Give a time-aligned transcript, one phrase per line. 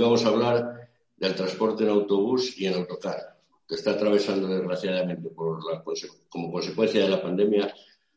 [0.00, 0.88] Hoy vamos a hablar
[1.18, 3.36] del transporte en autobús y en autocar,
[3.68, 5.60] que está atravesando desgraciadamente por
[6.30, 7.70] como consecuencia de la pandemia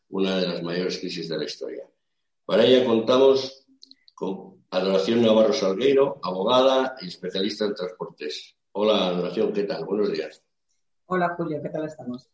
[0.07, 1.83] una de las mayores crisis de la historia.
[2.45, 3.65] Para ella contamos
[4.15, 8.55] con Adoración Navarro Salgueiro, abogada y especialista en transportes.
[8.71, 9.83] Hola, Adoración, ¿qué tal?
[9.83, 10.41] Buenos días.
[11.07, 12.29] Hola, Julio, ¿qué tal estamos?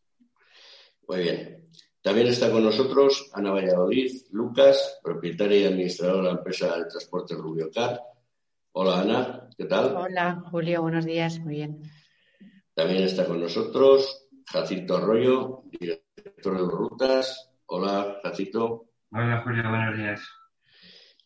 [1.08, 1.70] Muy bien.
[2.04, 7.34] También está con nosotros Ana Valladolid Lucas, propietaria y administradora de la empresa de transporte
[7.34, 8.00] Rubio Car.
[8.72, 9.96] Hola Ana, ¿qué tal?
[9.96, 11.82] Hola Julio, buenos días, muy bien.
[12.76, 17.50] También está con nosotros Jacinto Arroyo, director de Rutas.
[17.66, 18.86] Hola Jacinto.
[19.12, 20.22] Hola Julio, buenos días.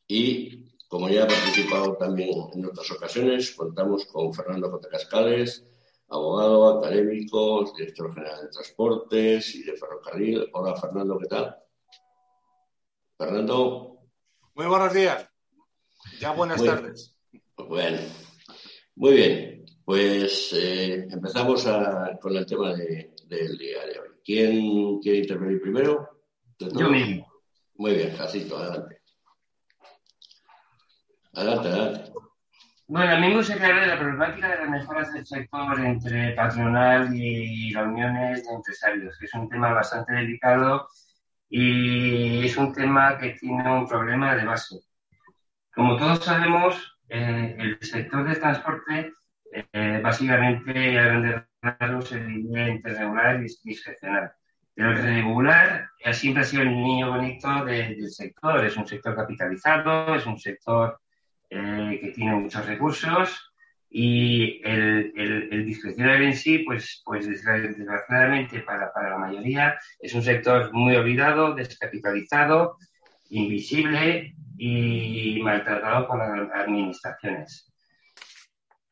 [0.07, 4.87] Y como ya ha participado también en otras ocasiones, contamos con Fernando J.
[4.87, 5.65] Cascales,
[6.07, 10.49] abogado, académico, director general de transportes y de ferrocarril.
[10.53, 11.57] Hola Fernando, ¿qué tal?
[13.17, 13.99] Fernando.
[14.55, 15.27] Muy buenos días.
[16.21, 17.12] Ya buenas tardes.
[17.67, 17.99] Bueno,
[18.95, 19.65] muy bien.
[19.85, 21.67] Pues eh, empezamos
[22.21, 24.09] con el tema del día de hoy.
[24.23, 26.21] ¿Quién quiere intervenir primero?
[26.57, 27.27] Yo mismo.
[27.75, 29.01] Muy bien, Jacito, adelante.
[31.33, 32.11] Adelante, adelante.
[32.87, 36.33] Bueno, a mí me gustaría hablar de la problemática de las mejoras del sector entre
[36.33, 40.87] patronal y las uniones de empresarios, que es un tema bastante delicado
[41.49, 44.79] y es un tema que tiene un problema de base.
[45.73, 49.13] Como todos sabemos, eh, el sector del transporte
[49.51, 54.31] eh, básicamente a grandes rasgos se divide entre regular y discrecional.
[54.75, 60.25] El regular siempre ha sido el niño bonito del sector, es un sector capitalizado, es
[60.25, 60.99] un sector
[61.51, 63.53] eh, que tiene muchos recursos
[63.91, 65.13] y el,
[65.51, 70.95] el, discrecional en sí, pues, pues desgraciadamente para, para, la mayoría es un sector muy
[70.95, 72.77] olvidado, descapitalizado,
[73.29, 77.73] invisible y maltratado por las administraciones.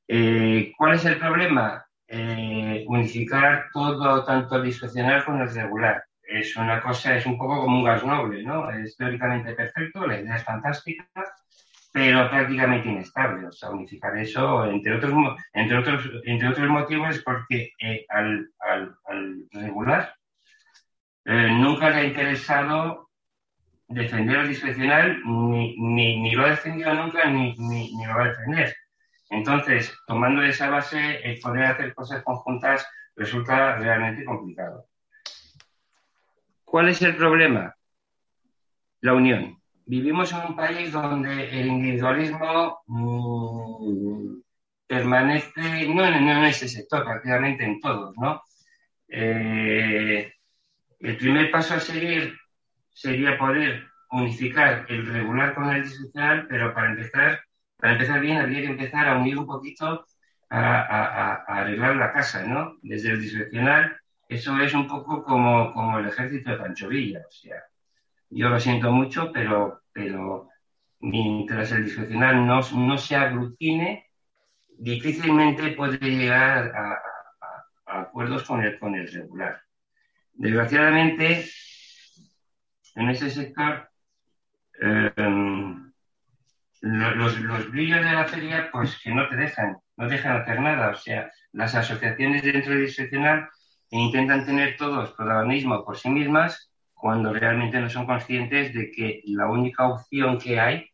[0.08, 1.86] Eh, ¿Cuál es el problema?
[2.14, 6.04] Eh, unificar todo, tanto el discrecional como el regular.
[6.22, 8.70] Es una cosa, es un poco como un gas noble, ¿no?
[8.70, 11.08] Es teóricamente perfecto, la idea es fantástica,
[11.94, 13.48] pero prácticamente inestable.
[13.48, 15.14] O sea, unificar eso, entre otros,
[15.54, 20.14] entre otros, entre otros motivos, es porque eh, al, al, al, regular
[21.24, 23.11] eh, nunca le ha interesado
[23.91, 28.25] defender el discrecional, ni, ni, ni, lo ha defendido nunca, ni, ni, ni, lo va
[28.25, 28.75] a defender.
[29.29, 34.88] Entonces, tomando esa base, el poder hacer cosas conjuntas resulta realmente complicado.
[36.66, 37.75] ¿Cuál es el problema?
[39.01, 44.40] La unión vivimos en un país donde el individualismo mm,
[44.88, 48.41] permanece, no, en ese sector, prácticamente en todos, ¿no?
[49.09, 50.31] Eh,
[51.00, 52.38] el primer paso a seguir
[53.01, 57.41] sería poder unificar el regular con el discrecional, pero para empezar,
[57.78, 60.06] para empezar bien habría que empezar a unir un poquito
[60.50, 62.78] a, arreglar la casa, ¿no?
[62.84, 63.97] Desde el discrecional,
[64.29, 67.63] eso es un poco como, como el ejército de Pancho Villa, o sea,
[68.29, 70.50] yo lo siento mucho, pero, pero
[71.00, 74.06] mientras el discrecional no, no se aglutine,
[74.78, 77.01] difícilmente puede llegar a,
[78.01, 79.62] acuerdos con el, con el regular.
[80.33, 81.45] Desgraciadamente,
[82.96, 83.90] en ese sector,
[84.79, 85.91] em,
[86.81, 90.90] los, los, brillos de la feria, pues que no te dejan, no dejan hacer nada.
[90.90, 93.50] O sea, las asociaciones dentro del discrecional
[93.91, 99.47] intentan tener todos protagonismo por sí mismas cuando realmente no son conscientes de que la
[99.47, 100.90] única opción que hay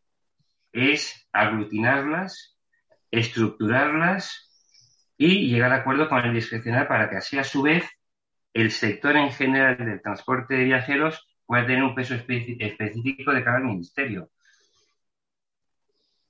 [0.72, 2.58] es aglutinarlas,
[3.12, 4.50] estructurarlas
[5.18, 7.86] y llegar a acuerdo con el discrecional para que así a su vez
[8.54, 13.60] el sector en general del transporte de viajeros pueda tener un peso específico de cada
[13.60, 14.30] ministerio.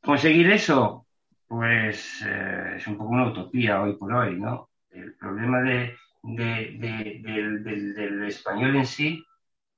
[0.01, 1.05] Conseguir eso,
[1.47, 4.69] pues eh, es un poco una utopía hoy por hoy, ¿no?
[4.91, 9.23] El problema de, del español en sí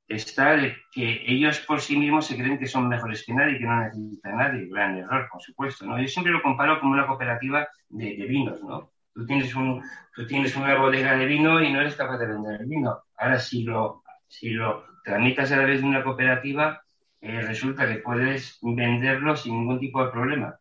[0.08, 3.66] está de que ellos por sí mismos se creen que son mejores que nadie, que
[3.66, 4.68] no necesitan nadie.
[4.68, 5.86] Gran error, por supuesto.
[5.86, 6.02] ¿no?
[6.02, 8.62] Yo siempre lo comparo como una cooperativa de, vinos.
[8.64, 8.90] ¿no?
[9.14, 9.84] Tú, tienes un,
[10.16, 13.04] tú tienes una bodega de vino y no eres capaz de vender el vino.
[13.18, 16.81] Ahora, si lo, si lo tramitas a través de una cooperativa,
[17.22, 20.57] eh, resulta que puedes venderlo sin ningún tipo de problema.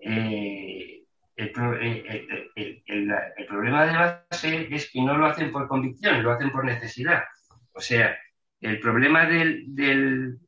[0.00, 1.04] Eh,
[1.36, 6.50] el, eh, el, problema de base es que no lo hacen por convicción, lo hacen
[6.50, 7.24] por necesidad.
[7.72, 8.16] O sea,
[8.60, 10.38] el problema del,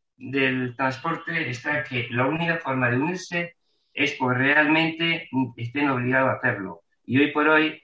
[0.76, 3.56] transporte está que la única forma de unirse
[3.92, 6.82] es porque realmente estén obligados a hacerlo.
[7.04, 7.82] Y hoy por hoy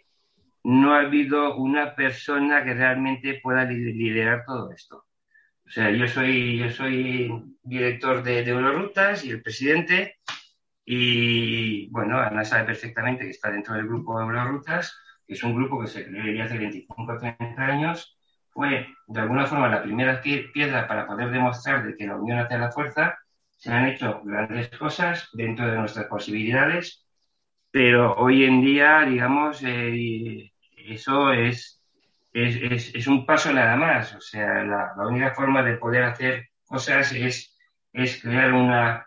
[0.65, 5.05] no ha habido una persona que realmente pueda liderar todo esto.
[5.73, 10.19] O sea, yo soy, yo soy director de, de Eurorutas y el presidente,
[10.85, 14.95] y bueno, Ana sabe perfectamente que está dentro del grupo Eurorutas,
[15.27, 18.19] que es un grupo que se creó hace 25 o 30 años,
[18.51, 22.59] fue de alguna forma la primera piedra para poder demostrar de que la unión hace
[22.59, 23.19] la fuerza.
[23.57, 27.07] Se han hecho grandes cosas dentro de nuestras posibilidades,
[27.71, 31.82] pero hoy en día, digamos, eh, eso es,
[32.33, 34.15] es, es, un paso nada más.
[34.15, 37.57] O sea, la, la, única forma de poder hacer cosas es,
[37.93, 39.07] es crear una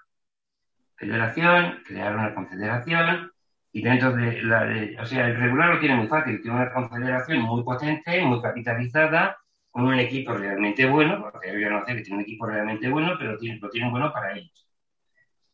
[0.98, 3.32] federación, crear una confederación,
[3.76, 5.02] y dentro de la.
[5.02, 9.38] o sea, el regular lo tiene muy fácil, tiene una confederación muy potente, muy capitalizada,
[9.70, 13.16] con un equipo realmente bueno, porque yo no sé que tiene un equipo realmente bueno,
[13.20, 14.66] pero tiene, lo tienen bueno para ellos.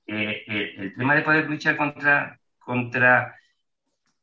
[0.05, 3.35] Eh, eh, el tema de poder luchar contra, contra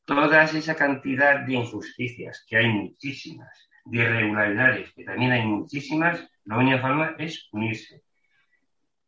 [0.08, 6.56] toda esa cantidad de injusticias, que hay muchísimas, de irregularidades, que también hay muchísimas, la
[6.56, 8.02] única forma es unirse.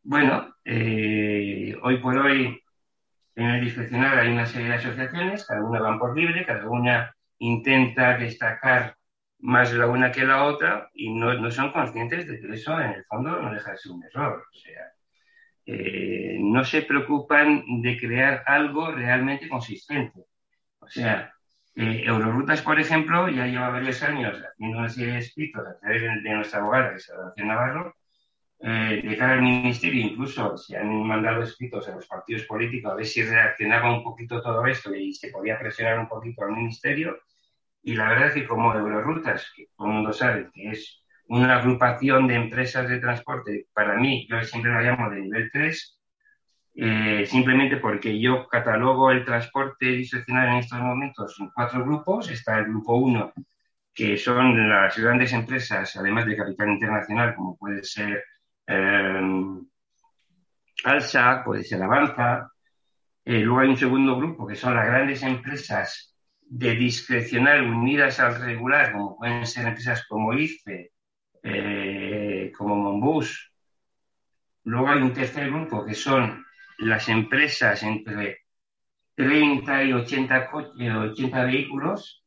[0.02, 2.62] Bueno, eh, hoy por hoy
[3.34, 7.16] en el discrecional hay una serie de asociaciones, cada una van por libre, cada una
[7.38, 8.94] intenta destacar
[9.38, 12.90] más la una que la otra y no, no son conscientes de que eso en
[12.90, 14.44] el fondo no deja de ser un error.
[14.54, 14.92] O sea,
[15.64, 20.26] eh, no se preocupan de crear algo realmente consistente.
[20.90, 21.32] O sea,
[21.76, 26.02] eh, Eurorutas, por ejemplo, ya lleva varios años haciendo una serie de escritos a través
[26.02, 27.94] de, nuestra abogada, Adolfo Navarro,
[28.58, 32.96] eh, de cara al ministerio, incluso se han mandado escritos a los partidos políticos a
[32.96, 37.20] ver si reaccionaba un poquito todo esto y se podía presionar un poquito al ministerio.
[37.84, 41.58] Y la verdad es que como Eurorutas, que todo el mundo sabe que es una
[41.58, 45.99] agrupación de empresas de transporte, para mí, yo siempre la llamo de nivel 3,
[46.74, 52.30] eh, simplemente porque yo catalogo el transporte discrecional en estos momentos en cuatro grupos.
[52.30, 53.32] Está el grupo 1,
[53.92, 58.24] que son las grandes empresas, además de capital internacional, como puede ser
[58.66, 59.20] eh,
[60.84, 62.50] Alsa, puede ser Avanza.
[63.24, 68.40] Eh, luego hay un segundo grupo que son las grandes empresas de discrecional unidas al
[68.40, 70.92] regular, como pueden ser empresas como IFE,
[72.56, 73.52] como Monbus.
[74.64, 76.44] Luego hay un tercer grupo que son
[76.80, 78.40] las empresas entre
[79.14, 82.24] 30 y 80, 80 vehículos,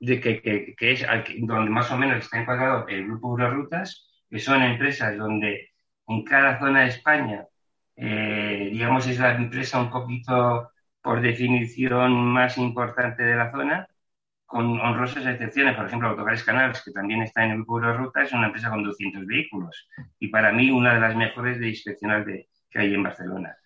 [0.00, 0.42] de que,
[0.76, 1.06] que, es
[1.38, 5.70] donde más o menos está encuadrado el grupo Eurorutas, que son empresas donde
[6.08, 7.46] en cada zona de España,
[7.96, 13.86] eh, digamos, es la empresa un poquito por definición más importante de la zona,
[14.46, 15.76] con honrosas excepciones.
[15.76, 18.82] Por ejemplo, Autocares Canales, que también está en el grupo ruta, es una empresa con
[18.82, 19.88] 200 vehículos
[20.18, 23.56] y para mí una de las mejores de inspeccional de, que hay en Barcelona.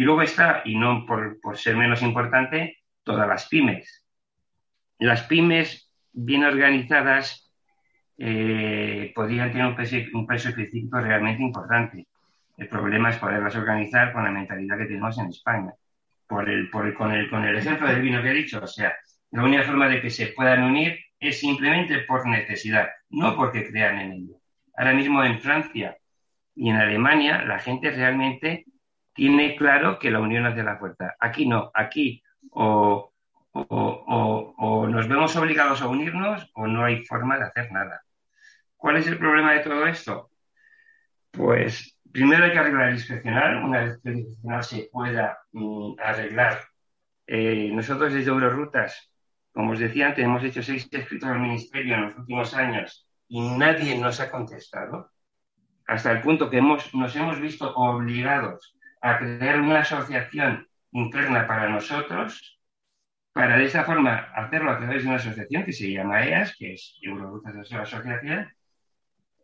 [0.00, 4.06] Y luego está, y no por, por ser menos importante, todas las pymes.
[4.98, 7.52] Las pymes bien organizadas
[8.16, 12.06] eh, podrían tener un peso, un peso específico realmente importante.
[12.56, 15.74] El problema es poderlas organizar con la mentalidad que tenemos en España.
[16.26, 18.66] Por el, por el, con, el, con el ejemplo del vino que he dicho, o
[18.66, 18.96] sea,
[19.32, 23.98] la única forma de que se puedan unir es simplemente por necesidad, no porque crean
[23.98, 24.36] en ello.
[24.78, 25.94] Ahora mismo en Francia
[26.54, 28.64] y en Alemania la gente realmente
[29.12, 31.14] tiene claro que la unión hace la fuerza.
[31.18, 33.12] Aquí no, aquí o,
[33.52, 38.02] o, o, o, nos vemos obligados a unirnos o no hay forma de hacer nada.
[38.76, 40.30] ¿Cuál es el problema de todo esto?
[41.30, 43.64] Pues primero hay que arreglar el discrecional.
[43.64, 46.60] Una vez que el discrecional se pueda mm, arreglar,
[47.26, 49.12] eh, nosotros desde Eurorutas,
[49.52, 53.40] como os decía antes, hemos hecho seis escritos al Ministerio en los últimos años y
[53.56, 55.10] nadie nos ha contestado,
[55.86, 61.68] hasta el punto que hemos, nos hemos visto obligados a crear una asociación interna para
[61.68, 62.60] nosotros,
[63.32, 66.74] para de esa forma hacerlo a través de una asociación que se llama EAS, que
[66.74, 68.48] es Eurorutas Asociación,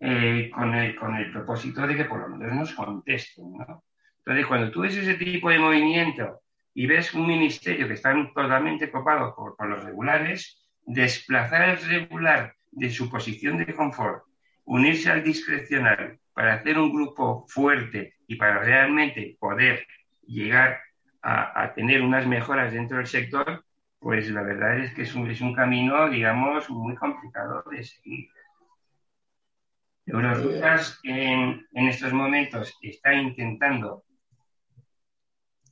[0.00, 3.52] eh, con, el, con el propósito de que por lo menos nos contesten.
[3.52, 3.84] ¿no?
[4.18, 6.42] Entonces, cuando tú ves ese tipo de movimiento
[6.74, 12.54] y ves un ministerio que está totalmente copado por, por los regulares, desplazar al regular
[12.72, 14.24] de su posición de confort,
[14.64, 19.86] unirse al discrecional para hacer un grupo fuerte y para realmente poder
[20.26, 20.78] llegar
[21.22, 23.64] a, a, tener unas mejoras dentro del sector,
[23.98, 28.28] pues la verdad es que es un, es un camino, digamos, muy complicado de seguir.
[30.04, 34.04] Eurorutas en, en estos momentos está intentando.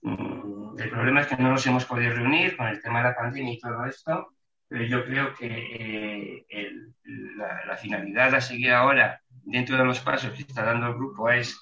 [0.00, 3.14] Mm, el problema es que no nos hemos podido reunir con el tema de la
[3.14, 4.28] pandemia y todo esto,
[4.66, 6.94] pero yo creo que eh, el,
[7.36, 11.30] la, la, finalidad a seguir ahora dentro de los pasos que está dando el grupo
[11.30, 11.58] es,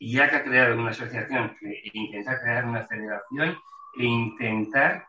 [0.00, 3.58] ya que ha creado una asociación, que intentar crear una federación
[3.98, 5.06] e intentar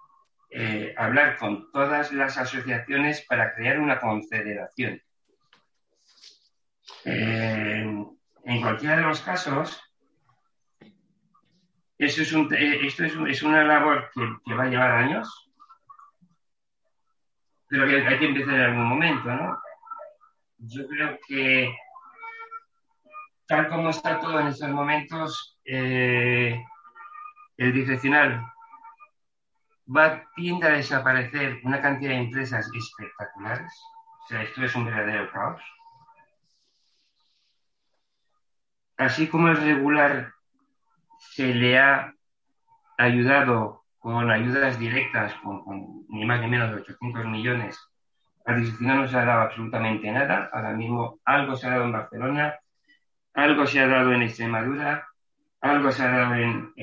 [0.52, 5.02] eh, hablar con todas las asociaciones para crear una confederación
[7.06, 8.06] Eh,
[8.44, 9.80] en cualquiera de los casos,
[11.98, 15.52] eso es un, eh, esto es, una labor que, va a llevar años,
[17.68, 19.62] pero que hay que empezar en algún momento, ¿no?
[20.58, 21.76] Yo creo que
[23.50, 26.64] tal como está todo en estos momentos, eh,
[27.58, 28.46] el discrecional
[29.88, 33.74] va tiende a desaparecer una cantidad de empresas espectaculares.
[34.24, 35.64] O sea, esto es un verdadero caos.
[38.98, 40.32] Así como el regular
[41.18, 42.14] se le ha
[43.00, 47.80] ayudado con ayudas directas, con, ni más ni menos de 800 millones,
[48.46, 50.52] al discrecional no se ha dado absolutamente nada.
[50.54, 52.60] Ahora mismo algo se ha dado en Barcelona,
[53.40, 55.08] algo se ha dado en Extremadura,
[55.62, 56.74] algo se ha dado en,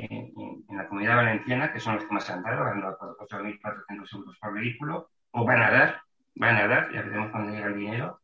[0.70, 4.54] la comunidad valenciana, que son los que más han dado, han dado 8.400 euros por
[4.54, 6.00] vehículo, o van a dar,
[6.34, 8.20] van a dar, ya veremos cuándo llega el dinero,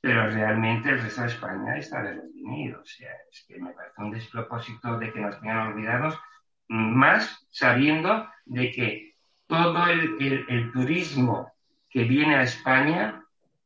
[0.00, 2.80] pero realmente el resto de España está detenido.
[2.80, 6.18] O sea, es que me parece un despropósito de que nos tengan olvidados,
[6.68, 9.14] más sabiendo de que
[9.46, 11.52] todo el, turismo
[11.90, 13.22] que viene a España,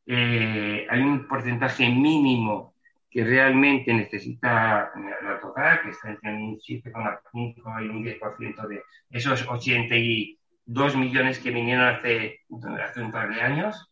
[0.07, 2.74] eh, hay un porcentaje mínimo
[3.15, 4.91] que realmente necesita
[5.23, 11.53] la tocar, que está entre un 7,5 y un 10% de esos 82 millones que
[11.53, 12.41] vinieron hace,
[12.83, 13.89] hace un par de años,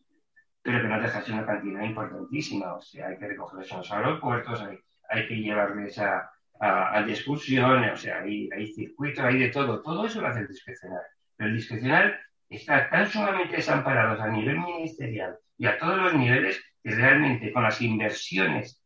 [0.61, 2.73] pero que no deja de ser una cantidad importantísima.
[2.73, 4.77] O sea, hay que recogerlos en los aeropuertos, hay,
[5.07, 9.81] hay que llevarles a, a, a discusión, o sea, hay, hay circuitos, hay de todo.
[9.81, 11.01] Todo eso lo hace el discrecional.
[11.37, 16.61] Pero el discrecional está tan sumamente desamparado a nivel ministerial y a todos los niveles
[16.83, 18.82] que realmente con las inversiones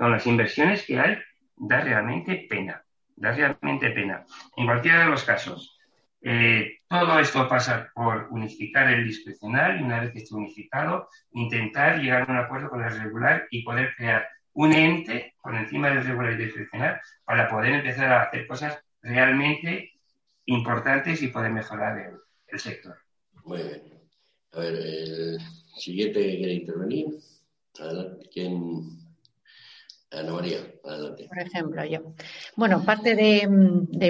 [0.00, 1.18] con las inversiones que hay,
[1.56, 2.82] da realmente pena,
[3.16, 4.24] da realmente pena.
[4.56, 5.78] En cualquiera de los casos,
[6.22, 11.98] eh, todo esto pasa por unificar el discrecional y una vez que esté unificado, intentar
[12.00, 16.06] llegar a un acuerdo con el regular y poder crear un ente por encima del
[16.06, 19.92] regular y discrecional para poder empezar a hacer cosas realmente
[20.46, 22.14] importantes y poder mejorar el,
[22.46, 22.96] el sector.
[23.44, 23.82] Muy bien.
[24.52, 25.38] A ver, el
[25.76, 27.06] siguiente que quiere intervenir.
[28.32, 28.99] ¿Quién,
[31.28, 32.14] Por ejemplo, yo.
[32.56, 33.46] Bueno, parte de,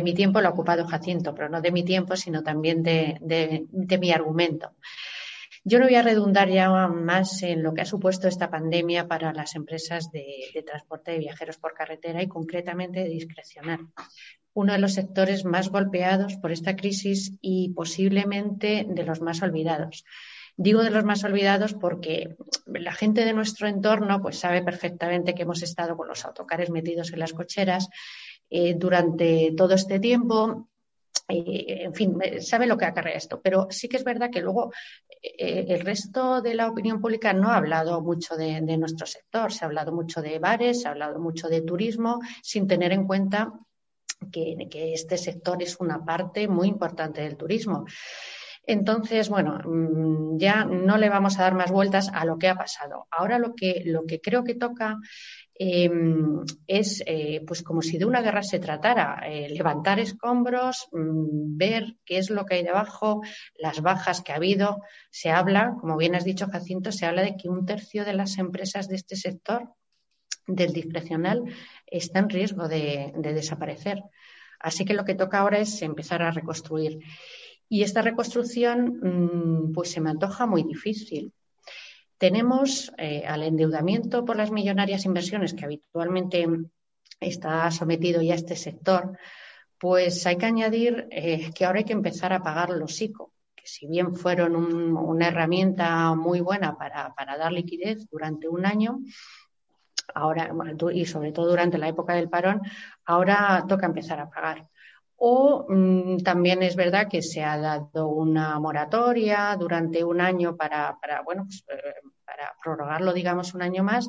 [0.02, 3.66] mi tiempo lo ha ocupado Jacinto, pero no de mi tiempo, sino también de,
[4.00, 4.72] mi argumento.
[5.62, 9.34] Yo no voy a redundar ya más en lo que ha supuesto esta pandemia para
[9.34, 13.88] las empresas de, transporte de viajeros por carretera y concretamente de discrecional.
[14.54, 20.04] Uno de los sectores más golpeados por esta crisis y posiblemente de los más olvidados.
[20.56, 25.42] Digo de los más olvidados porque la gente de nuestro entorno pues sabe perfectamente que
[25.42, 27.88] hemos estado con los autocares metidos en las cocheras
[28.50, 30.68] eh, durante todo este tiempo.
[31.28, 34.72] Eh, en fin, sabe lo que acarrea esto, pero sí que es verdad que luego
[35.22, 39.64] eh, el resto de la opinión pública no ha hablado mucho de, nuestro sector, se
[39.64, 43.52] ha hablado mucho de bares, se ha hablado mucho de turismo, sin tener en cuenta
[44.32, 47.84] que, que este sector es una parte muy importante del turismo.
[48.66, 52.54] Entonces, bueno, mm, ya no le vamos a dar más vueltas a lo que ha
[52.54, 53.06] pasado.
[53.10, 54.98] Ahora lo que, lo que creo que toca
[55.54, 61.56] em, es, eh, pues como si de una guerra se tratara, eh, levantar escombros, mm,
[61.56, 63.22] ver qué es lo que hay debajo,
[63.56, 64.82] las bajas que ha habido.
[65.10, 68.38] Se habla, como bien has dicho, Jacinto, se habla de que un tercio de las
[68.38, 69.74] empresas de este sector
[70.46, 71.44] del discrecional
[71.86, 74.02] está en riesgo de desaparecer.
[74.60, 76.98] Así que lo que toca ahora es empezar a reconstruir.
[77.70, 81.32] Y esta reconstrucción mm, pues se me antoja muy difícil.
[82.18, 86.46] Tenemos eh, al endeudamiento por las millonarias inversiones que habitualmente
[87.20, 89.16] está sometido ya este sector,
[89.78, 93.66] pues hay que añadir eh, que ahora hay que empezar a pagar los ICO, que
[93.66, 98.98] si bien fueron una herramienta muy buena para, para, dar liquidez durante un año,
[100.14, 100.52] ahora,
[100.92, 102.62] y sobre todo durante la época del parón,
[103.04, 104.68] ahora toca empezar a pagar.
[105.22, 110.96] O mm, también es verdad que se ha dado una moratoria durante un año para,
[111.26, 111.92] bueno, pues, eh,
[112.24, 114.08] para prorrogarlo, digamos, un año más.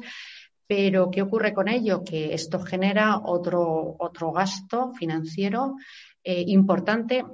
[0.65, 2.01] Pero, ¿qué ocurre con ello?
[2.05, 5.75] Que esto genera otro, otro gasto financiero
[6.23, 7.25] eh, importante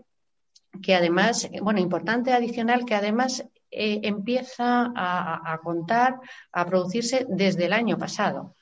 [0.81, 6.19] que además, bueno, importante adicional que además eh, empieza a, contar,
[6.51, 8.55] a producirse desde el año pasado.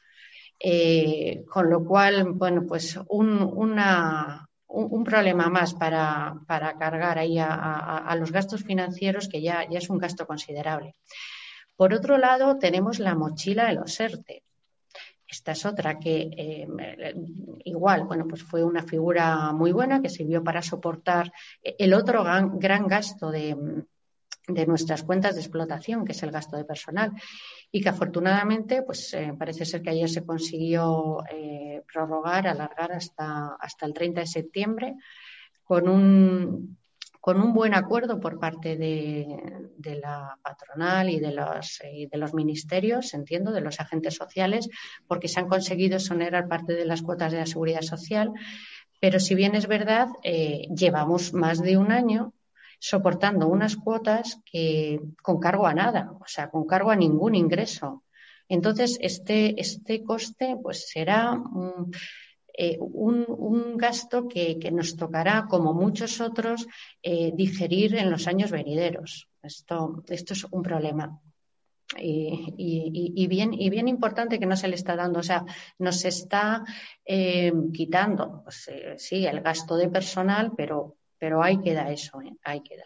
[1.50, 8.64] con lo cual, bueno, pues una, un, problema más para, cargar ahí a, los gastos
[8.64, 10.96] financieros, que ya, ya es un gasto considerable.
[11.76, 14.44] Por otro lado, tenemos la mochila de los ERTE.
[15.28, 17.16] Esta es otra que eh,
[17.66, 22.88] igual, bueno, pues fue una figura muy buena que sirvió para soportar el otro gran,
[22.88, 23.84] gasto de,
[24.48, 27.12] de nuestras cuentas de explotación, que es el gasto de personal.
[27.76, 31.18] Y que afortunadamente pues eh, parece ser que ayer se consiguió
[31.92, 34.96] prorrogar, alargar hasta, hasta el 30 de septiembre
[35.66, 36.78] con un
[37.20, 39.26] con un buen acuerdo por parte de,
[40.00, 44.70] la patronal y de, los, de los ministerios, entiendo, de los agentes sociales,
[45.08, 48.32] porque se han conseguido exonerar parte de las cuotas de la seguridad social.
[49.02, 52.32] Pero si bien es verdad, eh, llevamos más de un año
[52.80, 58.04] soportando unas cuotas que con cargo a nada, o sea, con cargo a ningún ingreso.
[58.48, 61.42] Entonces, este, este coste pues será
[62.58, 66.68] eh, un, gasto que, nos tocará, como muchos otros,
[67.02, 69.28] eh, digerir en los años venideros.
[69.42, 71.20] Esto, esto es un problema.
[71.98, 75.46] Y, bien, y bien importante que no se le está dando, o sea,
[75.78, 76.64] nos está
[77.06, 82.86] eh, quitando, pues, sí, el gasto de personal, pero, pero ahí queda eso, ahí queda.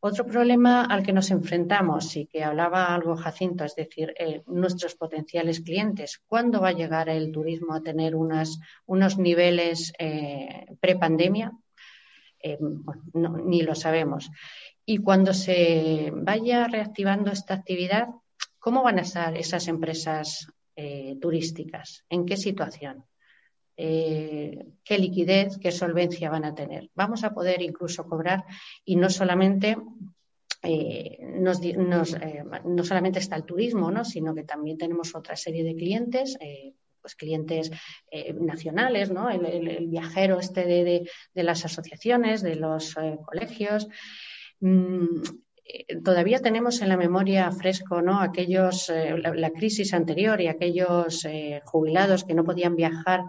[0.00, 4.94] Otro problema al que nos enfrentamos y que hablaba algo Jacinto, es decir, eh, nuestros
[4.94, 6.22] potenciales clientes.
[6.24, 11.50] ¿Cuándo va a llegar el turismo a tener unos niveles eh, pre-pandemia?
[12.40, 12.58] Eh,
[13.12, 14.30] ni lo sabemos.
[14.84, 18.06] Y cuando se vaya reactivando esta actividad,
[18.60, 20.46] ¿cómo van a estar esas empresas
[21.20, 22.04] turísticas?
[22.08, 23.04] ¿En qué situación?
[23.80, 26.90] Eh, qué liquidez, qué solvencia van a tener.
[26.96, 28.44] Vamos a poder incluso cobrar
[28.84, 29.76] y no solamente
[30.64, 34.04] eh, eh, no solamente está el turismo, ¿no?
[34.04, 36.36] sino que también tenemos otra serie de clientes,
[37.00, 37.70] pues clientes
[38.40, 39.30] nacionales, ¿no?
[39.30, 43.86] El, viajero este de, las asociaciones, de los colegios.
[44.58, 45.22] Mm,
[46.02, 48.20] todavía tenemos en la memoria fresco ¿no?
[48.20, 51.24] aquellos la, crisis anterior y aquellos
[51.64, 53.22] jubilados que no podían viajar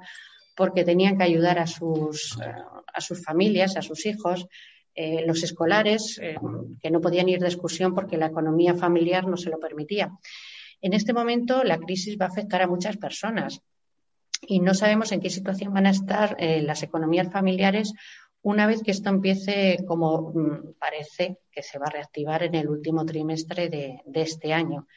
[0.60, 2.52] porque tenían que ayudar a sus, eh,
[2.93, 4.45] a sus familias, a sus hijos,
[4.93, 6.36] eh, los escolares, eh,
[6.82, 10.12] que no podían ir de excursión porque la economía familiar no se lo permitía.
[10.82, 13.62] En este momento la crisis va a afectar a muchas personas
[14.41, 17.93] y no sabemos en qué situación van a estar las economías familiares
[18.41, 22.67] una vez que esto empiece, como mm, parece que se va a reactivar en el
[22.67, 24.88] último trimestre de, de este año.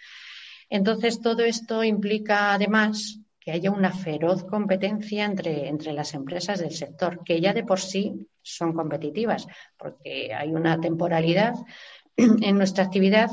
[0.68, 6.70] Entonces, todo esto implica además que haya una feroz competencia entre, entre las empresas del
[6.70, 11.54] sector, que ya de por sí son competitivas, porque hay una temporalidad
[12.16, 13.30] en nuestra actividad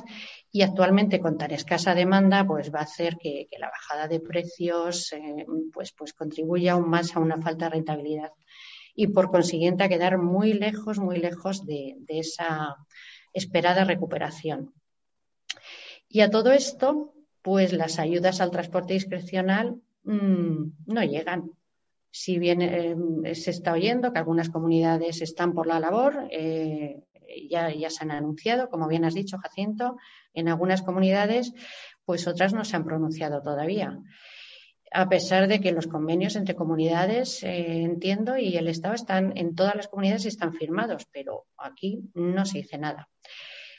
[0.52, 5.14] y actualmente con tan escasa demanda pues va a hacer que, la bajada de precios
[5.14, 8.32] eh, pues, pues contribuya aún más a una falta de rentabilidad
[8.96, 12.76] y por consiguiente a quedar muy lejos, muy lejos de, de esa
[13.32, 14.74] esperada recuperación.
[16.08, 21.52] Y a todo esto, pues las ayudas al transporte discrecional Mm, no llegan.
[22.12, 27.04] Si bien eh, se está oyendo que algunas comunidades están por la labor, eh,
[27.50, 29.98] ya, ya se han anunciado, como bien has dicho, Jacinto,
[30.34, 31.54] en algunas comunidades,
[32.06, 34.00] pues otras no se han pronunciado todavía.
[34.92, 39.54] A pesar de que los convenios entre comunidades, eh, entiendo, y el Estado están en
[39.54, 43.08] todas las comunidades están firmados, pero aquí no se dice nada.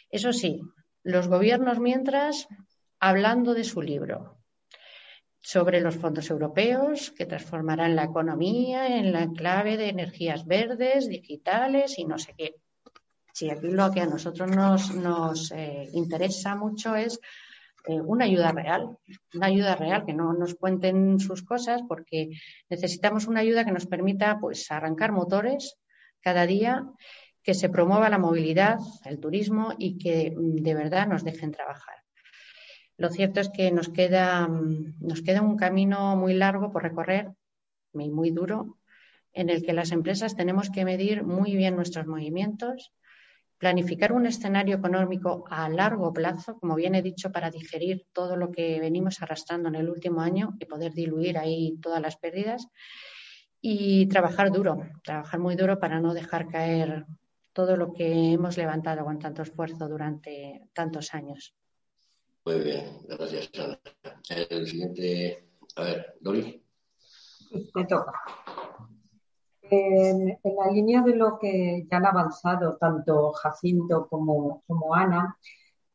[0.09, 0.61] Eso sí,
[1.03, 2.47] los gobiernos mientras
[3.01, 4.40] hablando de su libro,
[5.41, 11.99] sobre los fondos europeos que transformarán la economía en la clave de energías verdes, digitales
[11.99, 12.57] y no sé qué.
[13.33, 14.51] Sí, aquí lo que a nosotros
[14.95, 17.21] nos, eh, interesa mucho es
[17.87, 18.99] eh, una ayuda real,
[19.35, 22.31] una ayuda real, que no nos cuenten sus cosas, porque
[22.69, 25.79] necesitamos una ayuda que nos permita pues, arrancar motores
[26.21, 26.85] cada día,
[27.43, 31.97] que se promueva la movilidad, el turismo y que mm, de verdad nos dejen trabajar.
[33.01, 37.33] Lo cierto es que nos queda, mm, nos queda un camino muy largo por recorrer
[37.95, 38.77] y muy duro,
[39.33, 42.93] en el que las empresas tenemos que medir muy bien nuestros movimientos,
[43.57, 48.51] planificar un escenario económico a largo plazo, como bien he dicho, para digerir todo lo
[48.51, 52.69] que venimos arrastrando en el último año y poder diluir ahí todas las pérdidas
[53.63, 57.07] y trabajar duro, trabajar muy duro para no dejar caer
[57.55, 61.55] todo lo que hemos levantado con tanto esfuerzo durante tantos años.
[62.51, 63.79] Muy bien, gracias, Ana.
[64.29, 66.61] El siguiente, a ver, Dori.
[67.77, 68.13] Me toca.
[69.63, 75.39] En, la línea de lo que ya han avanzado tanto Jacinto como, Ana,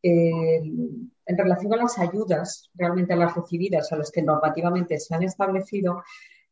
[0.01, 6.03] en relación a las ayudas realmente las recibidas, a las que normativamente se han establecido,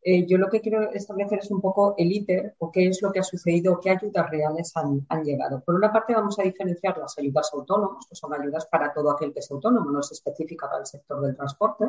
[0.06, 3.12] eh, yo lo que quiero establecer es un poco el ITER o qué es lo
[3.12, 5.62] que ha sucedido, qué ayudas reales han, llegado.
[5.62, 9.32] Por una parte, vamos a diferenciar las ayudas autónomas, que son ayudas para todo aquel
[9.32, 11.86] que es autónomo, no es específica para el sector del transporte.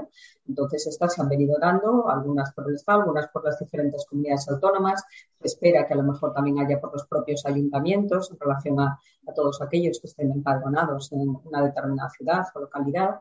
[0.47, 4.49] Entonces, estas se han venido dando, algunas por el Estado, algunas por las diferentes comunidades
[4.49, 5.03] autónomas.
[5.41, 9.01] Se espera que a lo mejor también haya por los propios ayuntamientos en relación a,
[9.27, 13.21] a todos aquellos que estén empadronados en una determinada ciudad o localidad.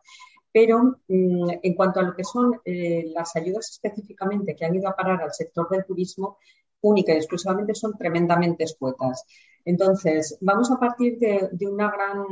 [0.53, 4.87] Pero mm, en cuanto a lo que son eh, las ayudas específicamente que han ido
[4.87, 6.37] a parar al sector del turismo,
[6.81, 9.25] única y exclusivamente son tremendamente escuetas.
[9.65, 12.25] Entonces, vamos a partir de, una gran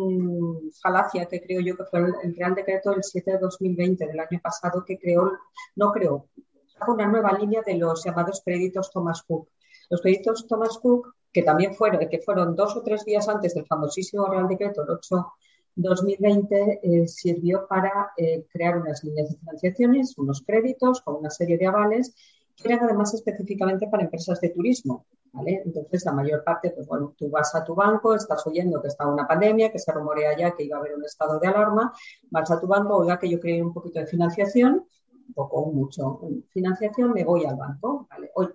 [0.81, 4.39] falacia que creo yo que fue el, Real Decreto del 7 de 2020 del año
[4.43, 5.31] pasado que creó,
[5.75, 6.27] no creó,
[6.87, 9.47] una nueva línea de los llamados créditos Thomas Cook.
[9.89, 13.65] Los créditos Thomas Cook, que también fueron, que fueron dos o tres días antes del
[13.65, 15.33] famosísimo Real Decreto, el 8
[15.75, 21.57] 2020 eh, sirvió para eh, crear unas líneas de financiaciones, unos créditos con una serie
[21.57, 22.13] de avales
[22.55, 25.05] que eran además específicamente para empresas de turismo.
[25.31, 25.61] ¿vale?
[25.65, 29.07] Entonces, la mayor parte, pues bueno, tú vas a tu banco, estás oyendo que está
[29.07, 31.93] una pandemia, que se rumorea ya que iba a haber un estado de alarma,
[32.29, 34.85] vas a tu banco, oiga que yo creo un poquito de financiación,
[35.27, 38.07] un poco o mucho financiación, me voy al banco.
[38.09, 38.29] ¿vale?
[38.35, 38.49] Hoy,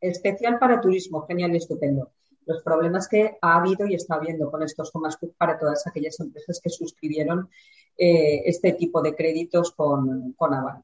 [0.00, 2.12] especial para turismo, genial y estupendo
[2.50, 6.18] los problemas que ha habido y está habiendo con estos Thomas Cook para todas aquellas
[6.20, 7.48] empresas que suscribieron
[7.96, 10.82] eh, este tipo de créditos con, con Aval.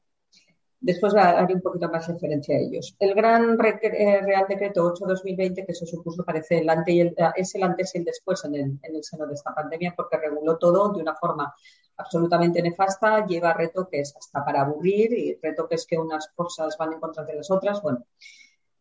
[0.79, 2.95] Después haré un poquito más referencia a ellos.
[2.99, 7.63] El gran eh, Real Decreto 8-2020, que se supuso parece el y el, es el
[7.63, 10.93] antes y el después en el, en el seno de esta pandemia, porque reguló todo
[10.93, 11.53] de una forma
[11.97, 17.23] absolutamente nefasta, lleva retoques hasta para aburrir y retoques que unas cosas van en contra
[17.23, 17.81] de las otras.
[17.81, 18.05] Bueno,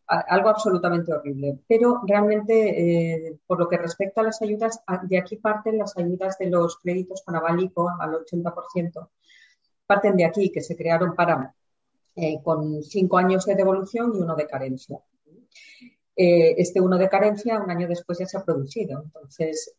[0.06, 1.58] algo absolutamente horrible.
[1.66, 6.38] Pero realmente, eh, por lo que respecta a las ayudas, de aquí parten las ayudas
[6.38, 9.08] de los créditos con avalico al 80%.
[9.86, 11.54] Parten de aquí, que se crearon para
[12.14, 14.98] eh, con cinco años de devolución y uno de carencia.
[16.18, 19.02] Eh, este uno de carencia un año después ya se ha producido.
[19.02, 19.74] Entonces,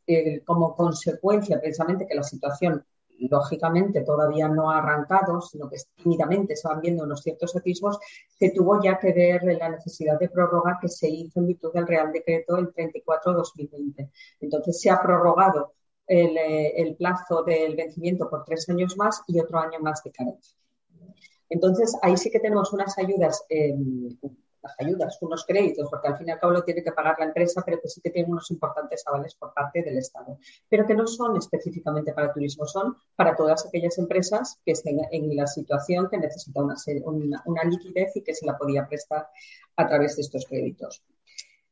[0.45, 2.85] como consecuencia precisamente que la situación
[3.19, 7.99] lógicamente todavía no ha arrancado, sino que tímidamente se van viendo unos ciertos atisbos,
[8.37, 11.87] se tuvo ya que ver la necesidad de prórroga que se hizo en virtud del
[11.87, 14.09] Real Decreto el 34-2020.
[14.41, 15.73] Entonces se ha prorrogado
[16.05, 20.11] el, eh, el, plazo del vencimiento por tres años más y otro año más de
[20.11, 20.57] carencia.
[21.49, 23.73] Entonces ahí sí que tenemos unas ayudas eh,
[24.77, 27.63] ayudas, unos créditos, porque al fin y al cabo lo tiene que pagar la empresa,
[27.65, 30.37] pero que sí que tienen unos importantes avales por parte del Estado,
[30.69, 35.35] pero que no son específicamente para turismo, son para todas aquellas empresas que estén en
[35.35, 36.75] la situación que necesita una,
[37.45, 39.29] una, liquidez y que se la podía prestar
[39.75, 41.03] a través de estos créditos.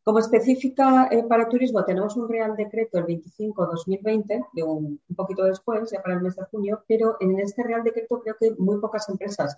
[0.04, 5.44] Como específica eh, para turismo, tenemos un Real Decreto el 25-2020, de un, un, poquito
[5.44, 8.80] después, ya para el mes de junio, pero en este Real Decreto creo que muy
[8.80, 9.58] pocas empresas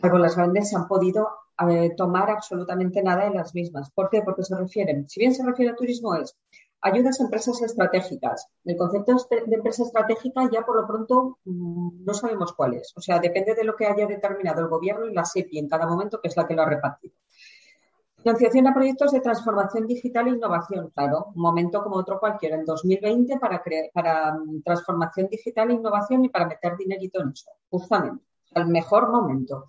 [0.00, 1.28] salvo las grandes, se han podido
[1.68, 3.90] eh, tomar absolutamente nada de las mismas.
[3.90, 4.22] ¿Por qué?
[4.22, 6.36] Porque se refieren, si bien se refiere a turismo, es
[6.84, 8.46] ayudas a empresas estratégicas.
[8.64, 12.92] El concepto de empresa estratégica ya por lo pronto mm, no sabemos cuál es.
[12.96, 15.86] O sea, depende de lo que haya determinado el gobierno y la SEPI en cada
[15.86, 17.14] momento, que es la que lo ha repartido.
[18.18, 22.64] Financiación a proyectos de transformación digital e innovación, claro, un momento como otro cualquiera, en
[22.64, 28.24] 2020 para, para mm, transformación digital e innovación y para meter dinerito en eso, justamente
[28.54, 29.66] al mejor momento.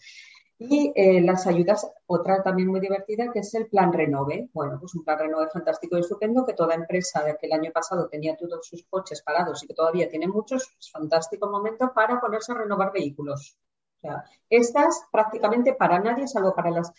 [0.58, 4.50] Y eh, las ayudas, otra también muy divertida, que es el plan Renove.
[4.54, 8.08] Bueno, pues un plan Renove fantástico y estupendo que toda empresa que el año pasado
[8.08, 12.54] tenía todos sus coches parados y que todavía tiene muchos, es fantástico momento para ponerse
[12.54, 13.58] a renovar vehículos.
[13.98, 16.94] O sea, estas prácticamente para nadie, salvo para las,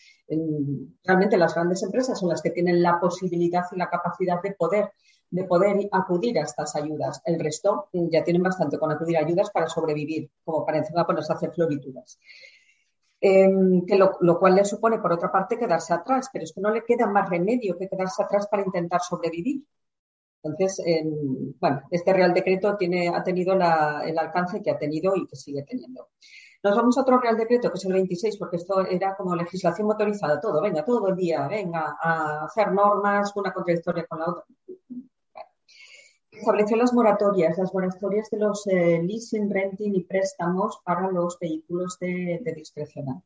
[1.05, 4.93] realmente las grandes empresas son las que tienen la posibilidad y la capacidad de poder
[5.31, 7.21] de poder acudir a estas ayudas.
[7.25, 11.33] El resto ya tienen bastante con acudir a ayudas para sobrevivir, como para encima ponerse
[11.33, 12.19] a hacer florituras.
[13.21, 16.71] Em, que lo, cual le supone, por otra parte, quedarse atrás, pero es que no
[16.71, 19.65] le queda más remedio que quedarse atrás para intentar sobrevivir.
[20.43, 25.27] Entonces, em, bueno, este Real Decreto tiene, ha tenido el alcance que ha tenido y
[25.27, 26.09] que sigue teniendo.
[26.63, 29.87] Nos vamos a otro Real Decreto, que es el 26, porque esto era como legislación
[29.89, 34.45] motorizada, todo, venga, todo el día, venga, a hacer normas, una contradictoria con la otra
[36.39, 41.99] estableció las moratorias, las moratorias de los eh, leasing, renting y préstamos para los vehículos
[41.99, 43.23] de, de discrecional.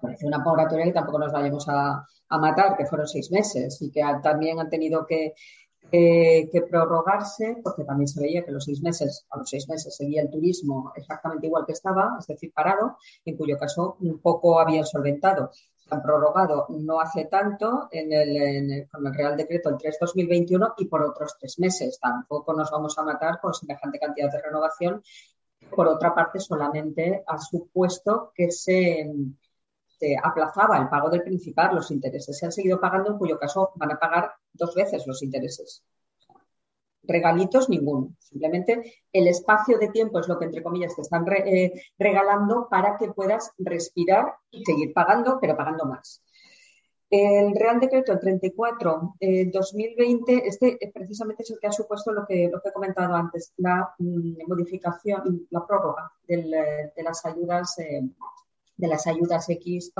[0.00, 4.02] Parece una moratoria que tampoco nos vayamos a, matar, que fueron seis meses y que
[4.22, 5.34] también han tenido que,
[5.90, 10.22] que prorrogarse, porque también se veía que los seis meses, a los seis meses seguía
[10.22, 14.86] el turismo exactamente igual que estaba, es decir, parado, en cuyo caso un poco habían
[14.86, 15.50] solventado
[15.92, 21.02] han prorrogado no hace tanto en el, con el Real Decreto el 3-2021 y por
[21.02, 21.98] otros tres meses.
[22.00, 25.02] Tampoco nos vamos a matar con semejante cantidad de renovación.
[25.74, 29.10] Por otra parte, solamente ha supuesto que se,
[29.98, 33.72] se aplazaba el pago del principal, los intereses se han seguido pagando, en cuyo caso
[33.76, 35.84] van a pagar dos veces los intereses
[37.02, 38.14] regalitos ninguno.
[38.18, 42.96] Simplemente el espacio de tiempo es lo que, entre comillas, te están eh, regalando para
[42.96, 46.22] que puedas respirar y seguir pagando, pero pagando más.
[47.10, 49.16] El Real Decreto 34
[49.52, 53.52] 2020, este precisamente es el que ha supuesto lo que, lo que he comentado antes,
[53.58, 57.76] la mm, modificación, la prórroga de las ayudas
[58.82, 59.92] de las ayudas X,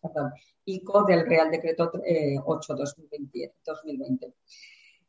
[0.00, 0.32] perdón,
[0.64, 1.90] ICO del Real Decreto
[2.44, 2.74] 8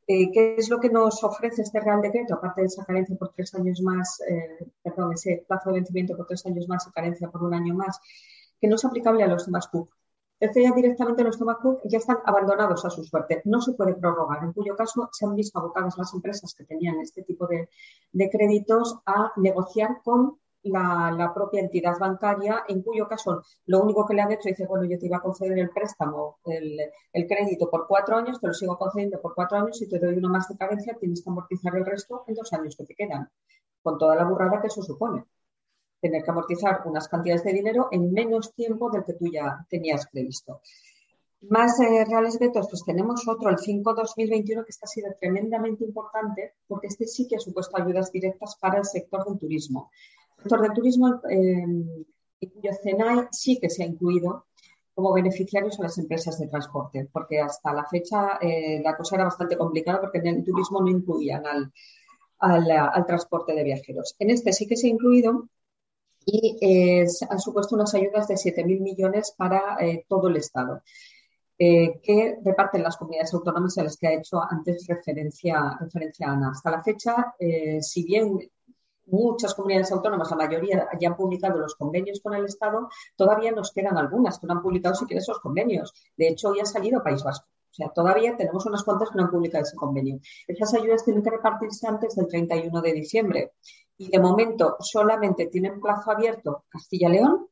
[0.07, 0.31] 2020.
[0.33, 2.35] ¿Qué es lo que nos ofrece este Real Decreto?
[2.35, 6.27] Aparte de esa carencia por tres años más, eh, perdón, ese plazo de vencimiento por
[6.27, 7.99] tres años más y carencia por un año más,
[8.59, 9.89] que no es aplicable a los temas CUP.
[10.39, 13.41] Este ya directamente los temas CUP ya están abandonados a su suerte.
[13.45, 16.99] No se puede prorrogar, en cuyo caso se han visto abocadas las empresas que tenían
[16.99, 23.81] este tipo de créditos a negociar con la, propia entidad bancaria, en cuyo caso lo
[23.81, 27.27] único que le han hecho dice, bueno, yo te iba a conceder el préstamo, el,
[27.27, 30.29] crédito por cuatro años, te lo sigo concediendo por cuatro años y te doy una
[30.29, 33.29] más de carencia, tienes que amortizar el resto en dos años que te quedan,
[33.81, 35.25] con toda la burrada que eso supone.
[35.99, 40.07] Tener que amortizar unas cantidades de dinero en menos tiempo del que tú ya tenías
[40.07, 40.61] previsto.
[41.49, 46.53] Más eh, reales vetos, pues tenemos otro, el 5-2021, que está ha sido tremendamente importante
[46.67, 49.91] porque este sí que ha supuesto ayudas directas para el sector del turismo
[50.43, 51.65] sector del turismo, eh,
[52.53, 54.45] cuyo CENAI sí que se ha incluido
[54.93, 59.25] como beneficiarios a las empresas de transporte, porque hasta la fecha eh, la cosa era
[59.25, 61.71] bastante complicada porque en el turismo no incluían al,
[62.39, 64.15] al, transporte de viajeros.
[64.19, 65.49] En este sí que se ha incluido
[66.25, 70.81] y eh, han supuesto unas ayudas de 7.000 millones para eh, todo el Estado.
[71.57, 76.51] que reparten las comunidades autónomas a las que ha hecho antes referencia, referencia Ana.
[76.51, 77.33] Hasta la fecha,
[77.79, 78.37] si bien
[79.05, 83.71] muchas comunidades autónomas, la mayoría ya han publicado los convenios con el Estado, todavía nos
[83.71, 85.93] quedan algunas que no han publicado siquiera esos convenios.
[86.17, 87.47] De hecho, hoy ha salido País Vasco.
[87.71, 90.19] O sea, todavía tenemos unas cuantas que no han publicado ese convenio.
[90.47, 93.53] Esas ayudas tienen que repartirse antes del 31 de diciembre.
[93.97, 97.47] Y de momento solamente tienen plazo abierto Castilla-León,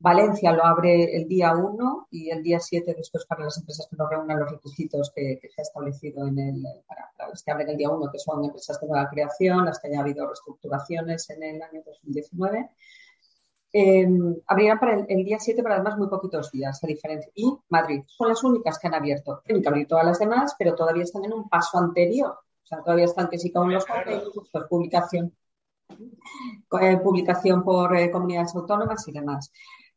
[0.00, 3.96] Valencia lo abre el día 1 y el día 7 después para las empresas que
[3.96, 7.76] no reúnan los requisitos que, se ha establecido en el, para, las que abren el
[7.76, 11.62] día 1, que son empresas de nueva creación, las que haya habido reestructuraciones en el
[11.62, 12.70] año 2019.
[13.74, 14.08] Eh,
[14.46, 17.30] abrirán para el, día 7, pero además muy poquitos días, a diferencia.
[17.34, 19.42] Y Madrid son las únicas que han abierto.
[19.44, 22.30] Tienen que abrir todas las demás, pero todavía están en un paso anterior.
[22.30, 25.36] O sea, todavía están que sí con los convenios, pues publicación,
[26.80, 29.52] eh, publicación por eh, comunidades autónomas y demás.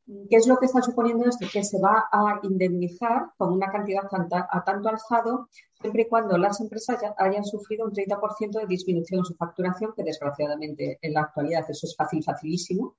[0.05, 1.47] ¿Qué es lo que está suponiendo esto?
[1.51, 4.03] Que se va a indemnizar con una cantidad
[4.51, 5.47] a tanto alzado
[5.79, 10.03] siempre y cuando las empresas hayan sufrido un 30% de disminución en su facturación, que
[10.03, 12.95] desgraciadamente en la actualidad eso es fácil, facilísimo,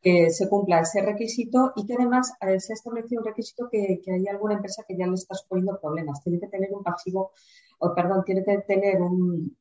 [0.00, 4.00] que se cumpla ese requisito y que además eh, se ha establecido un requisito que,
[4.06, 6.22] hay alguna empresa que ya le está suponiendo problemas.
[6.22, 7.32] Tiene que tener un pasivo,
[7.80, 9.56] o perdón, tiene que tener un,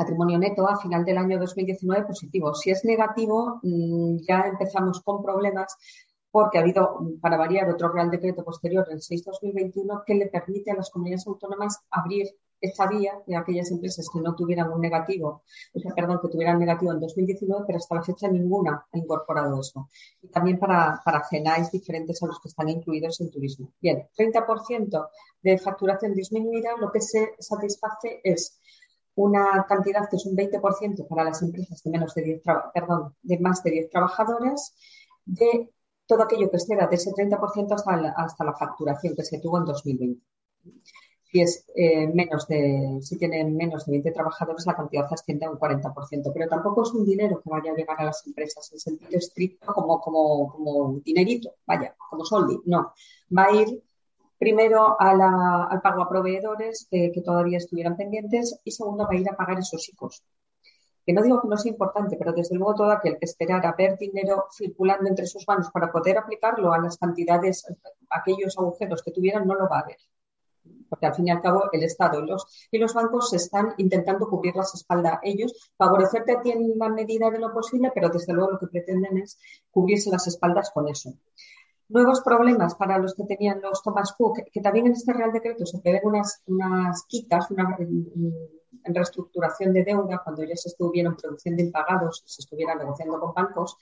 [0.00, 2.54] patrimonio neto a final del año 2019 positivo.
[2.54, 5.76] Si es negativo, mm, ya empezamos con problemas
[6.30, 10.76] porque ha habido, para variar, otro Real Decreto posterior, el 6-2021, que le permite a
[10.76, 12.28] las comunidades autónomas abrir
[12.60, 16.58] esa vía de aquellas empresas que no tuvieran un negativo, o sea, perdón, que tuvieran
[16.58, 19.88] negativo en 2019, pero hasta la fecha ninguna ha incorporado eso.
[20.22, 23.72] Y también para, para CENAIS diferentes a los que están incluidos en turismo.
[23.80, 25.08] Bien, 30%
[25.42, 28.60] de facturación disminuida, lo que se satisface es
[29.14, 32.42] una cantidad que es un 20% para las empresas de menos de 10,
[32.74, 34.74] perdón, de más de 10 trabajadores,
[35.24, 35.70] de
[36.10, 39.58] todo aquello que exceda de ese 30% hasta la, hasta la facturación que se tuvo
[39.58, 40.20] en 2020.
[41.22, 45.50] Si es eh, menos de, si tienen menos de 20 trabajadores, la cantidad asciende a
[45.50, 46.32] un 40%.
[46.34, 49.72] Pero tampoco es un dinero que vaya a llegar a las empresas en sentido estricto
[49.72, 52.60] como, como, como dinerito, vaya, como soldi.
[52.64, 52.92] No.
[53.36, 53.80] Va a ir
[54.36, 59.36] primero al pago a proveedores que todavía estuvieran pendientes y segundo va a ir a
[59.36, 60.24] pagar esos hijos
[61.12, 64.46] no digo que no sea importante, pero desde luego todo aquel que esperara ver dinero
[64.52, 67.66] circulando entre sus manos para poder aplicarlo a las cantidades,
[68.10, 69.96] aquellos agujeros que tuvieran, no lo va a ver.
[70.88, 74.28] Porque al fin y al cabo el Estado y los, y los bancos están intentando
[74.28, 78.32] cubrir las espaldas ellos, favorecerte a ti en la medida de lo posible, pero desde
[78.32, 79.38] luego lo que pretenden es
[79.70, 81.14] cubrirse las espaldas con eso.
[81.88, 85.66] Nuevos problemas para los que tenían los Thomas Cook, que también en este Real Decreto
[85.66, 87.76] se prevén unas, unas quitas, una,
[88.84, 93.76] en reestructuración de deuda cuando ya se estuvieron produciendo impagados, se estuvieran negociando con bancos,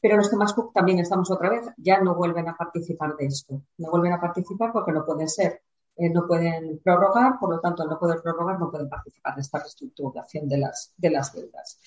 [0.00, 3.62] pero los temas Cook también estamos otra vez, ya no vuelven a participar de esto.
[3.78, 5.62] No vuelven a participar porque no pueden ser,
[5.96, 9.40] eh, no pueden prorrogar, por lo tanto, al no poder prorrogar, no pueden participar en
[9.40, 11.80] esta reestructuración de las, de las deudas.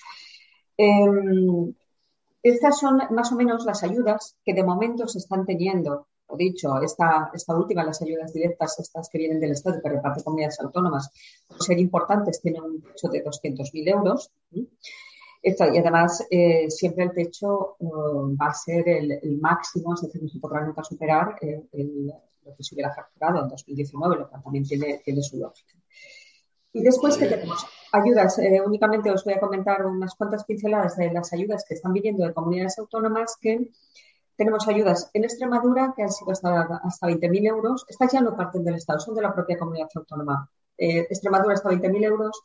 [0.76, 1.74] Em,
[2.42, 7.30] estas son más o menos las ayudas que de momento se están teniendo dicho, esta,
[7.34, 11.10] esta última, las ayudas directas, estas que vienen del Estado y que reparte comunidades autónomas,
[11.48, 14.30] por ser importantes, tienen un techo de 200.000 euros.
[15.42, 20.22] Esto, y además, eh, siempre el techo uh, va a ser el, máximo, es decir,
[20.22, 22.12] no se podrá nunca superar el,
[22.44, 25.74] lo que se hubiera facturado en 2019, lo cual también tiene, tiene su lógica.
[26.72, 27.66] Y después, ¿qué tenemos?
[27.92, 28.38] Ayudas.
[28.38, 32.24] Eh, únicamente os voy a comentar unas cuantas pinceladas de las ayudas que están viniendo
[32.24, 33.68] de comunidades autónomas que
[34.42, 37.86] tenemos ayudas en Extremadura que han sido hasta, hasta 20.000 euros.
[37.88, 40.50] Estas ya no parten del Estado, son de la propia comunidad autónoma.
[40.76, 42.42] Eh, Extremadura hasta 20.000 euros.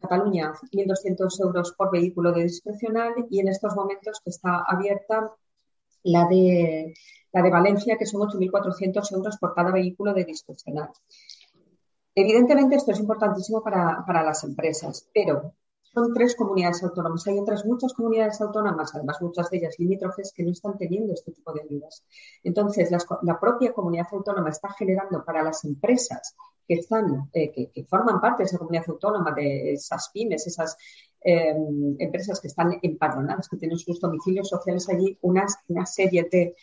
[0.00, 5.30] Cataluña, 1.200 euros por vehículo de discrecional y en estos momentos que está abierta
[6.02, 6.92] la de,
[7.32, 10.90] la de Valencia, que son 8.400 euros por cada vehículo de discrecional.
[12.12, 15.54] Evidentemente, esto es importantísimo para, para las empresas, pero
[15.96, 17.26] son tres comunidades autónomas.
[17.26, 21.32] Hay otras muchas comunidades autónomas, además muchas de ellas limítrofes, que no están teniendo este
[21.32, 22.04] tipo de ayudas.
[22.44, 22.90] Entonces,
[23.22, 26.36] la propia comunidad autónoma está generando para las empresas
[26.68, 30.76] que están, eh, que, forman parte de esa comunidad autónoma, de esas pymes, esas
[31.22, 36.56] em, empresas que están empadronadas, que tienen sus domicilios sociales allí, una, una serie de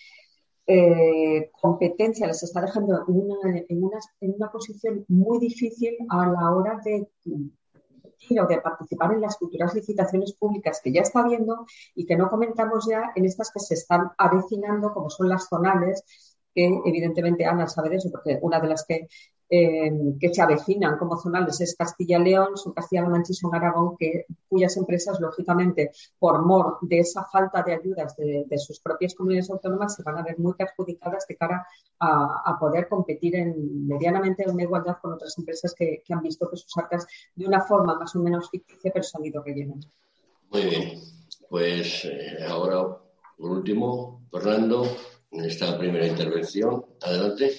[0.67, 6.52] eh, competencia les está dejando una, en, una, en una posición muy difícil a la
[6.52, 7.10] hora de
[8.32, 12.30] o de participar en las futuras licitaciones públicas que ya está habiendo y que no
[12.30, 16.04] comentamos ya en estas que se están avecinando, como son las zonales,
[16.54, 19.08] que evidentemente Ana sabe de eso, porque una de las que
[19.56, 24.26] Em, que se avecinan como zonales es Castilla-León, son Castilla-La Mancha y son Aragón, que,
[24.50, 29.96] cuyas empresas, lógicamente, por mor de esa falta de ayudas de, sus propias comunidades autónomas,
[29.96, 31.68] se van a ver muy perjudicadas de cara
[32.00, 36.58] a, poder competir en, medianamente en una igualdad con otras empresas que, han visto que
[36.58, 39.86] sus arcas, de una forma más o menos ficticia, pero han ido rellenando.
[40.50, 41.00] Muy bien.
[41.48, 42.98] Pues eh, ahora,
[43.38, 44.84] por último, Fernando,
[45.30, 46.84] en esta primera intervención.
[47.04, 47.52] Adelante.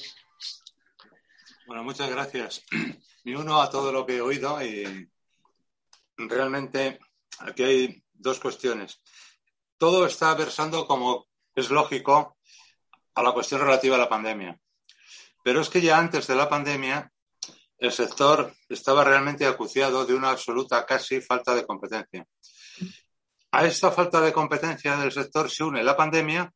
[1.66, 2.62] Bueno, muchas gracias.
[3.24, 5.08] Me uno a todo lo que he oído y
[6.16, 6.98] realmente
[7.38, 9.00] aquí hay dos cuestiones.
[9.78, 12.36] Todo está versando, como es lógico,
[13.14, 14.60] a la cuestión relativa a la pandemia.
[15.42, 17.10] Pero es que ya antes de la pandemia
[17.78, 22.26] el sector estaba realmente acuciado de una absoluta casi falta de competencia.
[23.52, 26.52] A esta falta de competencia del sector se une la pandemia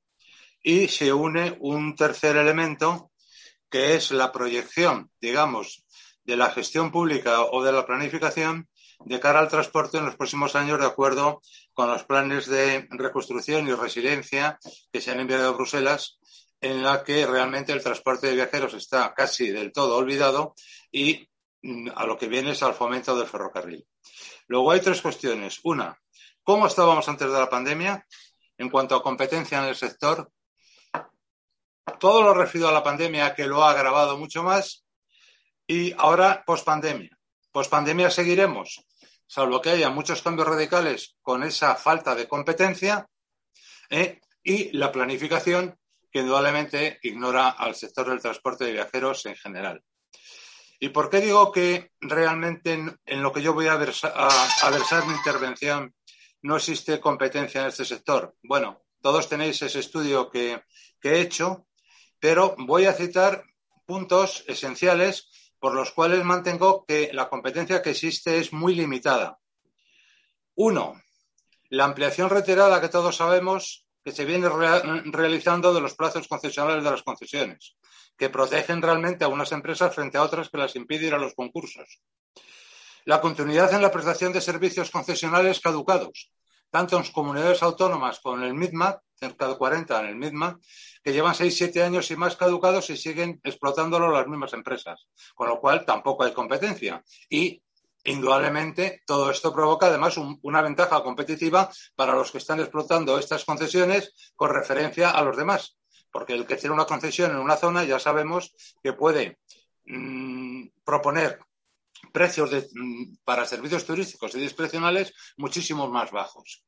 [0.62, 3.10] y se une un tercer elemento
[3.70, 5.84] que es la proyección, digamos,
[6.24, 8.68] de la gestión pública o de la planificación
[9.04, 11.40] de cara al transporte en los próximos años de acuerdo
[11.72, 14.58] con los planes de reconstrucción y resiliencia
[14.92, 16.18] que se han enviado a Bruselas,
[16.60, 20.54] en la que realmente el transporte de viajeros está casi del todo olvidado
[20.90, 21.28] y
[21.62, 23.86] mm, a lo que viene es al fomento del ferrocarril.
[24.48, 25.60] Luego hay tres cuestiones.
[25.62, 25.96] Una,
[26.42, 28.04] ¿cómo estábamos antes de la pandemia
[28.56, 30.30] en cuanto a competencia en el sector?
[31.98, 34.84] Todo lo referido a la pandemia que lo ha agravado mucho más
[35.66, 37.10] y ahora pospandemia.
[37.52, 38.84] Pospandemia seguiremos,
[39.26, 43.06] salvo que haya muchos cambios radicales con esa falta de competencia
[43.90, 44.20] ¿eh?
[44.42, 45.78] y la planificación
[46.10, 49.84] que indudablemente ignora al sector del transporte de viajeros en general.
[50.80, 55.94] ¿Y por qué digo que realmente en, lo que yo voy a, versar, mi intervención
[56.42, 58.36] no existe competencia en este sector?
[58.42, 60.62] Bueno, todos tenéis ese estudio que
[61.02, 61.67] he hecho
[62.20, 63.44] pero voy a citar
[63.86, 65.28] puntos esenciales
[65.58, 69.38] por los cuales mantengo que la competencia que existe es muy limitada.
[70.54, 71.00] Uno,
[71.70, 76.90] la ampliación reiterada que todos sabemos que se viene realizando de los plazos concesionales de
[76.90, 77.76] las concesiones,
[78.16, 81.34] que protegen realmente a unas empresas frente a otras que las impiden ir a los
[81.34, 82.00] concursos.
[83.04, 86.30] La continuidad en la prestación de servicios concesionales caducados,
[86.70, 90.58] tanto en comunidades autónomas como en el MIDMA, cerca de 40 en el MIDMA,
[91.02, 95.48] que llevan 6, 7 años y más caducados y siguen explotándolo las mismas empresas, con
[95.48, 97.02] lo cual tampoco hay competencia.
[97.28, 97.62] Y
[98.04, 104.32] indudablemente todo esto provoca además una ventaja competitiva para los que están explotando estas concesiones
[104.36, 105.76] con referencia a los demás,
[106.10, 109.38] porque el que tiene una concesión en una zona ya sabemos que puede
[109.86, 111.40] mm, proponer
[112.12, 116.64] precios mm, para servicios turísticos y discrecionales muchísimo más bajos.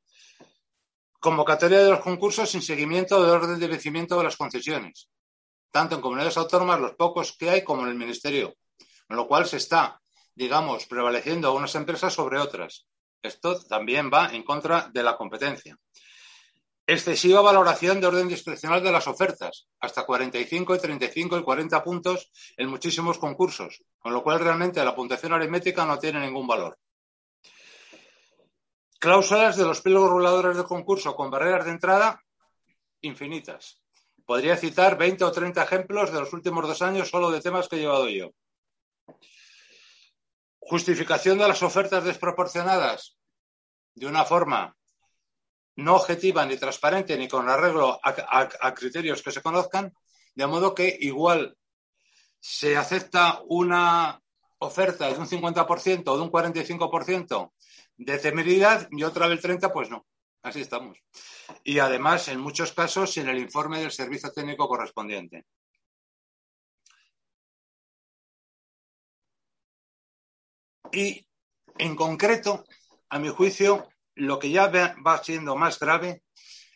[1.21, 5.11] Convocatoria de los concursos sin seguimiento del orden de vencimiento de las concesiones,
[5.71, 8.55] tanto en comunidades autónomas, los pocos que hay, como en el Ministerio,
[9.07, 10.01] con lo cual se está,
[10.35, 12.87] digamos, prevaleciendo a unas empresas sobre otras.
[13.23, 15.77] Esto también va en contra de la competencia.
[16.87, 22.33] Excesiva valoración de orden discrecional de las ofertas, hasta 45 y 35 y 40 puntos
[22.57, 26.79] en muchísimos concursos, con lo cual realmente la puntuación aritmética no tiene ningún valor.
[29.01, 32.23] Cláusulas de los pliegos reguladores de concurso con barreras de entrada
[33.01, 33.81] infinitas.
[34.27, 37.77] Podría citar 20 o 30 ejemplos de los últimos dos años solo de temas que
[37.77, 38.35] he llevado yo.
[40.59, 43.17] Justificación de las ofertas desproporcionadas
[43.95, 44.77] de una forma
[45.77, 49.95] no objetiva ni transparente ni con arreglo a, criterios que se conozcan
[50.35, 51.57] de modo que igual
[52.39, 54.21] se acepta una
[54.59, 57.53] oferta de un 50% o de un 45%
[58.01, 60.07] de temeridad y otra del 30%, pues no.
[60.43, 60.99] Así estamos.
[61.65, 65.45] Y además, en muchos casos, sin el informe del servicio técnico correspondiente.
[70.93, 71.27] Y,
[71.77, 72.65] en concreto,
[73.11, 74.69] a mi juicio, lo que ya
[75.07, 76.23] va siendo más grave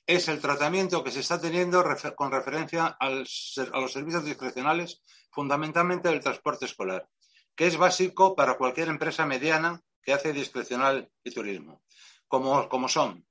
[0.07, 1.83] es el tratamiento que se está teniendo
[2.15, 5.01] con referencia a los servicios discrecionales,
[5.31, 7.09] fundamentalmente del transporte escolar,
[7.57, 11.83] que es básico para cualquier empresa mediana que hace discrecional y turismo,
[12.29, 13.27] como, como son.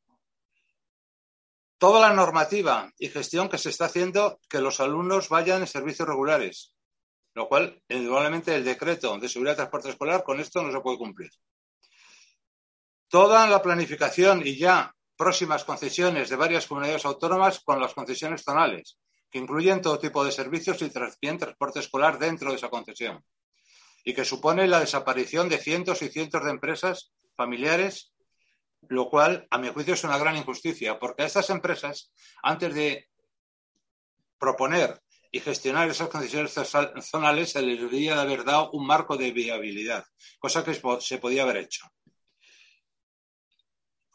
[1.78, 6.08] Toda la normativa y gestión que se está haciendo que los alumnos vayan en servicios
[6.08, 6.74] regulares,
[7.34, 10.98] lo cual, indudablemente, el decreto de seguridad de transporte escolar con esto no se puede
[10.98, 11.32] cumplir.
[13.08, 18.98] Toda la planificación y ya próximas concesiones de varias comunidades autónomas con las concesiones zonales,
[19.30, 23.24] que incluyen todo tipo de servicios y también transporte escolar dentro de esa concesión,
[24.04, 28.14] y que supone la desaparición de cientos y cientos de empresas familiares,
[28.90, 33.10] lo cual, a mi juicio, es una gran injusticia, porque a estas empresas, antes de
[34.38, 35.02] proponer
[35.32, 36.54] y gestionar esas concesiones
[37.02, 40.06] zonales, se les debería de haber dado un marco de viabilidad,
[40.38, 41.88] cosa que se podía haber hecho.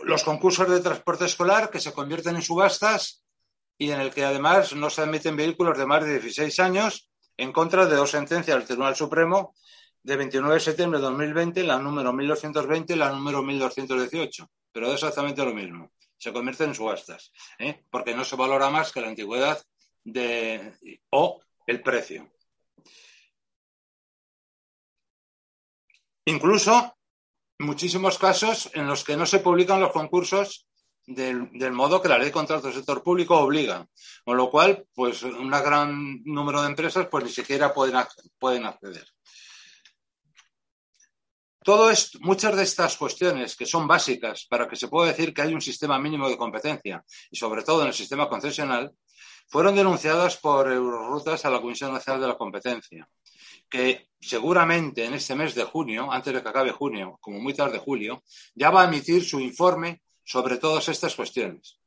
[0.01, 3.25] Los concursos de transporte escolar que se convierten en subastas
[3.79, 7.53] y en el que además no se admiten vehículos de más de 16 años en
[7.53, 9.55] contra de dos sentencias del Tribunal Supremo
[10.09, 14.51] de 29 de septiembre de 2020, la número 1220 y la número 1218.
[14.73, 15.93] Pero es exactamente lo mismo.
[16.17, 17.85] Se convierten en subastas, ¿eh?
[17.91, 19.63] porque no se valora más que la antigüedad
[20.03, 20.73] de,
[21.11, 22.33] o el precio.
[26.25, 26.97] Incluso
[27.59, 30.67] muchísimos casos en los que no se publican los concursos
[31.05, 33.87] del, modo que la ley de contratos del sector público obliga.
[34.25, 38.03] Con lo cual, pues un gran número de empresas pues ni siquiera pueden,
[38.39, 39.07] pueden acceder.
[41.69, 45.53] Todo muchas de estas cuestiones que son básicas para que se pueda decir que hay
[45.53, 48.91] un sistema mínimo de competencia y sobre todo en el sistema concesional,
[49.49, 53.07] fueron denunciadas por Eurorutas a la Comisión Nacional de la Competencia
[53.69, 57.77] que seguramente en este mes de junio, antes de que acabe junio, como muy tarde
[57.77, 58.23] julio,
[58.55, 61.79] ya va a emitir su informe sobre todas estas cuestiones.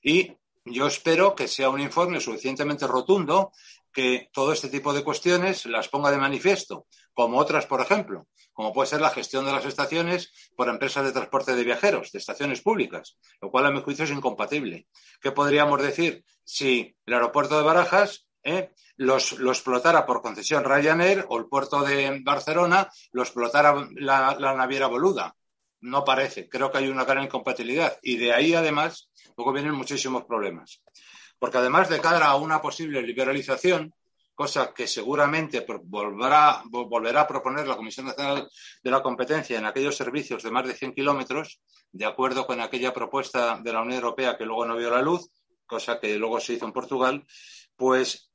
[0.00, 0.30] Y
[0.64, 3.52] yo espero que sea un informe suficientemente rotundo
[3.92, 8.72] que todo este tipo de cuestiones las ponga de manifiesto, como otras, por ejemplo, como
[8.72, 12.60] puede ser la gestión de las estaciones por empresas de transporte de viajeros, de estaciones
[12.60, 14.88] públicas, lo cual a mi juicio es incompatible.
[15.20, 21.24] ¿Qué podríamos decir si el aeropuerto de Barajas eh, los, lo explotara por concesión Ryanair
[21.28, 25.34] o el puerto de Barcelona lo explotara la, naviera Boluda.
[25.84, 26.48] No parece.
[26.48, 27.98] Creo que hay una gran incompatibilidad.
[28.00, 30.82] Y de ahí, además, luego vienen muchísimos problemas.
[31.38, 33.92] Porque además de cara a una posible liberalización,
[34.34, 38.48] cosa que seguramente volverá, a proponer la Comisión Nacional
[38.82, 41.60] de la Competencia en aquellos servicios de más de 100 kilómetros,
[41.92, 45.28] de acuerdo con aquella propuesta de la Unión Europea que luego no vio la luz,
[45.66, 47.26] cosa que luego se hizo en Portugal,
[47.76, 48.30] pues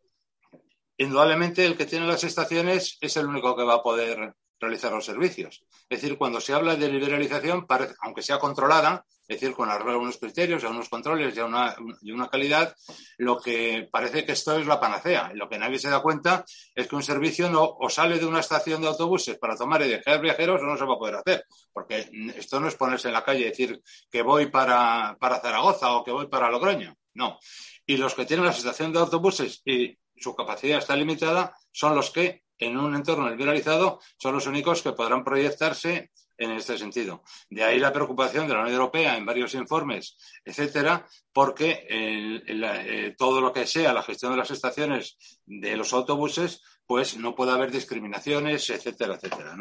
[0.97, 5.05] indudablemente el que tiene las estaciones es el único que va a poder realizar los
[5.05, 5.64] servicios.
[5.89, 7.66] Es decir, cuando se habla de liberalización,
[8.01, 12.76] aunque sea controlada, es decir, con algunos criterios, unos controles y una, y una calidad,
[13.18, 15.32] lo que parece que esto es la panacea.
[15.36, 16.43] Lo que nadie se da cuenta
[16.74, 19.89] es que un servicio no o sale de una estación de autobuses para tomar y
[19.89, 21.45] dejar viajeros o no se va a poder hacer.
[21.72, 23.80] Porque esto no es ponerse en la calle y decir
[24.10, 26.95] que voy para, para Zaragoza o que voy para Logroño.
[27.14, 27.38] No.
[27.86, 32.10] Y los que tienen la estación de autobuses y su capacidad está limitada, son los
[32.10, 37.24] que, en un entorno liberalizado, son los únicos que podrán proyectarse en este sentido.
[37.49, 43.41] De ahí la preocupación de la Unión Europea en varios informes, etcétera, porque eh, todo
[43.41, 47.72] lo que sea la gestión de las estaciones de los autobuses, pues no puede haber
[47.72, 49.55] discriminaciones, etcétera, etcétera.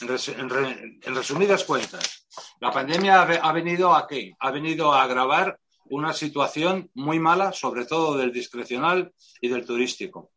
[0.00, 2.26] En, resumidas cuentas,
[2.60, 4.34] la pandemia ha, venido a qué?
[4.38, 10.30] Ha venido a agravar una situación muy mala, sobre todo del discrecional y del turístico,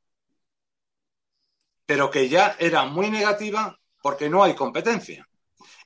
[1.94, 5.30] pero que ya era muy negativa porque no hay competencia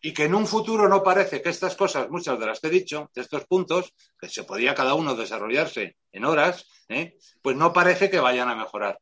[0.02, 2.70] y que en un futuro no parece que estas cosas, muchas de las que he
[2.70, 7.18] dicho, de estos puntos, que se podía cada uno desarrollarse en horas, ¿eh?
[7.42, 8.98] pues no parece que vayan a mejorar.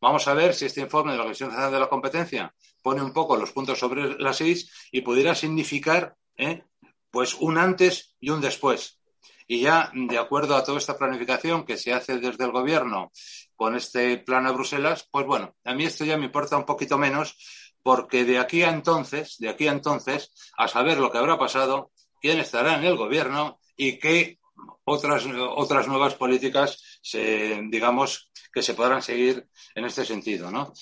[0.00, 3.12] Vamos a ver si este informe de la Comisión Nacional de la Competencia pone un
[3.12, 6.62] poco los puntos sobre las seis y pudiera significar ¿eh?
[7.10, 9.00] pues un antes y un después.
[9.48, 13.10] Y ya, de acuerdo a toda esta planificación que se hace desde el Gobierno
[13.56, 16.98] con este plan a Bruselas, pues bueno, a mí esto ya me importa un poquito
[16.98, 17.36] menos
[17.82, 21.92] porque de aquí a entonces, de aquí a entonces, a saber lo que habrá pasado,
[22.20, 24.38] quién estará en el Gobierno y qué
[24.84, 25.24] otras,
[25.56, 30.72] otras nuevas políticas digamos, que se podrán seguir en este sentido, ¿no?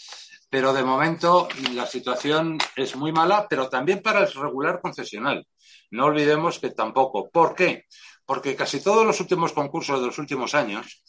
[0.49, 5.47] Pero de momento la situación es muy mala, pero también para el regular concesional.
[5.91, 7.31] No olvidemos que tampoco.
[7.31, 7.87] ¿Por qué?
[8.25, 11.03] Porque casi todos los últimos concursos de los últimos años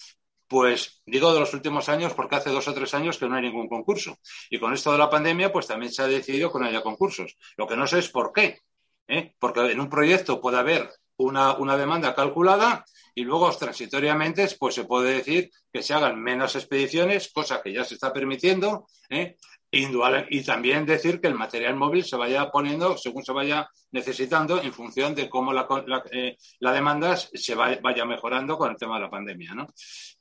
[0.54, 3.42] pues digo de los últimos años porque hace dos o tres años que no hay
[3.42, 4.20] ningún concurso.
[4.52, 7.36] Y con esto de la pandemia, pues también se ha decidido que no haya concursos.
[7.58, 8.60] Lo que no sé es por qué.
[9.08, 9.34] ¿eh?
[9.40, 12.86] Porque en un proyecto puede haber una, demanda calculada
[13.16, 17.84] y luego transitoriamente pues se puede decir que se hagan menos expediciones, cosa que ya
[17.84, 19.38] se está permitiendo, ¿eh?
[19.76, 24.72] Y también decir que el material móvil se vaya poniendo según se vaya necesitando en
[24.72, 25.68] función de cómo la,
[26.12, 29.56] eh, demanda se vaya mejorando con el tema de la pandemia.
[29.56, 29.68] ¿no?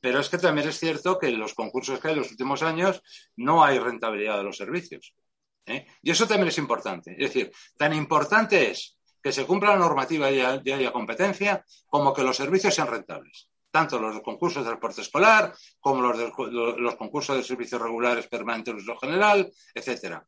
[0.01, 2.63] Pero es que también es cierto que en los concursos que hay en los últimos
[2.63, 3.03] años
[3.37, 5.13] no hay rentabilidad de los servicios.
[5.67, 5.87] ¿eh?
[6.01, 7.13] Y eso también es importante.
[7.13, 12.23] Es decir, tan importante es que se cumpla la normativa y haya competencia como que
[12.23, 16.33] los servicios sean rentables tanto los concursos de transporte escolar como los,
[16.79, 20.25] los concursos de servicios regulares permanentes de uso general, etcétera.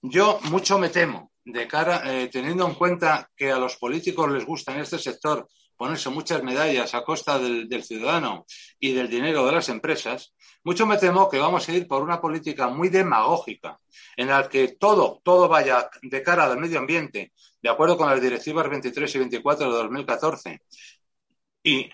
[0.00, 4.46] Yo mucho me temo, de cara, eh, teniendo en cuenta que a los políticos les
[4.46, 8.44] gusta en este sector ponerse muchas medallas a costa del, ciudadano
[8.78, 12.20] y del dinero de las empresas, mucho me temo que vamos a ir por una
[12.20, 13.78] política muy demagógica,
[14.16, 18.20] en la que todo, todo vaya de cara al medio ambiente, de acuerdo con las
[18.20, 20.60] directivas 23 y 24 de 2014,
[21.62, 21.88] y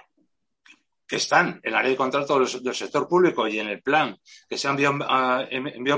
[1.16, 4.16] están en la ley de contrato del, sector público y en el plan
[4.48, 5.46] que se ha enviado a,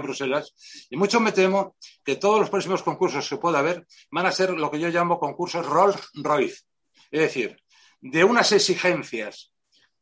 [0.02, 0.54] Bruselas.
[0.90, 4.50] Y mucho me temo que todos los próximos concursos que pueda haber van a ser
[4.50, 6.64] lo que yo llamo concursos Rolls Royce.
[7.10, 7.56] Es decir,
[8.00, 9.52] de unas exigencias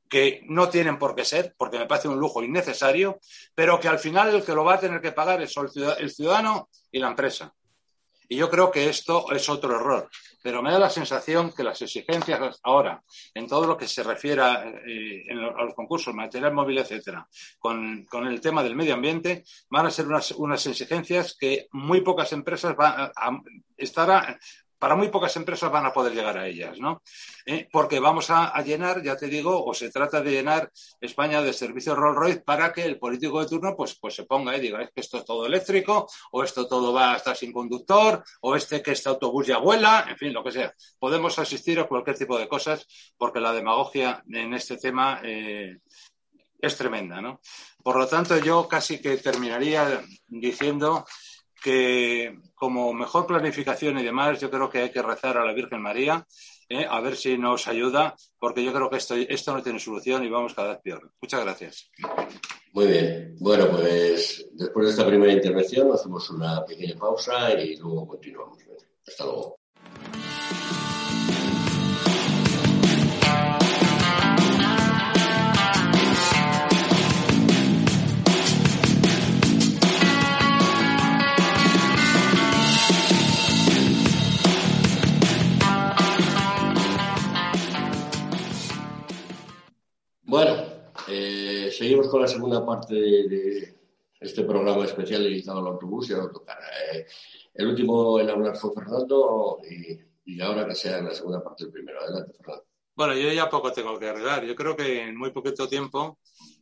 [0.08, 3.18] que no tienen por qué ser, porque me parece un lujo innecesario,
[3.54, 5.54] pero que al final el que lo va a tener que pagar es
[5.98, 7.52] el ciudadano y la empresa.
[8.34, 10.10] Y yo creo que esto es otro error.
[10.42, 13.00] Pero me da la sensación que las exigencias ahora,
[13.32, 17.28] en todo lo que se refiere a, eh, los concursos, material móvil, etcétera,
[17.60, 22.74] con, el tema del medio ambiente, van a ser unas, exigencias que muy pocas empresas
[22.74, 23.40] van a, a
[23.76, 24.36] estar
[24.84, 27.00] para muy pocas empresas van a poder llegar a ellas, ¿no?
[27.46, 30.70] Eh, porque vamos a, llenar, ya te digo, o se trata de llenar
[31.00, 34.54] España de servicios Rolls Royce para que el político de turno pues, pues se ponga
[34.54, 37.50] y diga, es que esto es todo eléctrico, o esto todo va a estar sin
[37.50, 40.74] conductor, o este que este autobús ya vuela, en fin, lo que sea.
[40.98, 45.78] Podemos asistir a cualquier tipo de cosas porque la demagogia en este tema eh,
[46.60, 47.40] es tremenda, ¿no?
[47.82, 51.06] Por lo tanto, yo casi que terminaría diciendo
[51.64, 55.80] que como mejor planificación y demás, yo creo que hay que rezar a la Virgen
[55.80, 56.26] María,
[56.68, 56.86] ¿eh?
[56.86, 60.28] a ver si nos ayuda, porque yo creo que esto, esto no tiene solución y
[60.28, 61.10] vamos cada vez peor.
[61.22, 61.90] Muchas gracias.
[62.74, 63.34] Muy bien.
[63.40, 68.58] Bueno, pues después de esta primera intervención hacemos una pequeña pausa y luego continuamos.
[69.06, 69.63] Hasta luego.
[90.34, 90.64] Bueno,
[91.06, 93.72] eh, seguimos con la segunda parte de,
[94.18, 96.58] este programa especial dedicado al autobús y al autocar.
[96.92, 97.06] Eh,
[97.54, 99.60] el último en hablar fue Fernando
[100.26, 102.00] y, ahora que sea en la segunda parte el primero.
[102.00, 102.64] Adelante, Fernando.
[102.96, 104.44] Bueno, yo ya poco tengo que agregar.
[104.44, 106.18] Yo creo que en muy poquito tiempo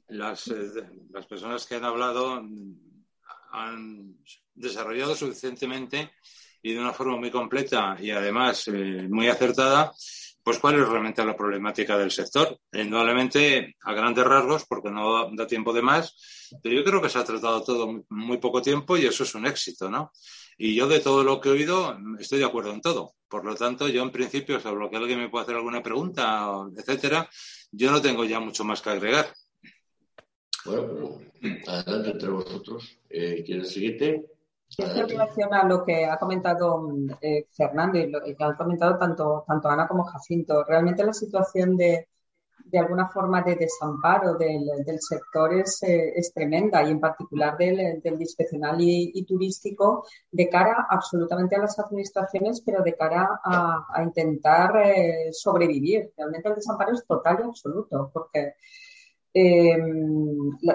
[0.08, 2.42] las, eh, las personas que han hablado
[3.52, 4.18] han
[4.54, 6.10] desarrollado suficientemente
[6.60, 8.68] y de una forma muy completa y además
[9.08, 9.94] muy acertada
[10.42, 12.58] pues cuál es realmente la problemática del sector.
[12.72, 17.18] Indudablemente a grandes rasgos, porque no da tiempo de más, pero yo creo que se
[17.18, 20.12] ha tratado todo muy poco tiempo y eso es un éxito, ¿no?
[20.58, 23.14] Y yo de todo lo que he oído estoy de acuerdo en todo.
[23.28, 26.50] Por lo tanto, yo en principio, sobre lo que alguien me puede hacer alguna pregunta,
[26.76, 27.28] etcétera,
[27.70, 29.32] yo no tengo ya mucho más que agregar.
[30.64, 32.98] Bueno, pues adelante entre vosotros.
[33.08, 34.24] Eh, ¿Quieres seguirte?
[34.78, 36.88] En relación a lo que ha comentado
[37.20, 40.64] eh, Fernando y lo que han comentado tanto, tanto Ana como Jacinto.
[40.64, 42.08] Realmente la situación de,
[42.64, 44.66] de alguna forma de desamparo del,
[45.00, 50.86] sector es, eh, es, tremenda y en particular del, del discrecional y, turístico de cara
[50.88, 56.12] absolutamente a las administraciones, pero de cara a, intentar eh, sobrevivir.
[56.16, 58.54] Realmente el desamparo es total y absoluto porque
[59.34, 59.78] eh,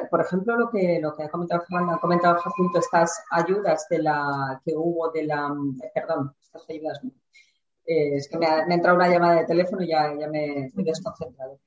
[0.10, 4.60] por ejemplo, lo que, lo que ha comentado ha comentado Jacinto, estas ayudas de la
[4.66, 5.53] que hubo de la,
[5.84, 6.99] eh, perdón, estas ayudas
[7.86, 10.84] eh, es que me ha, entrado una llamada de teléfono y ya, ya me he
[10.84, 11.60] desconcentrado.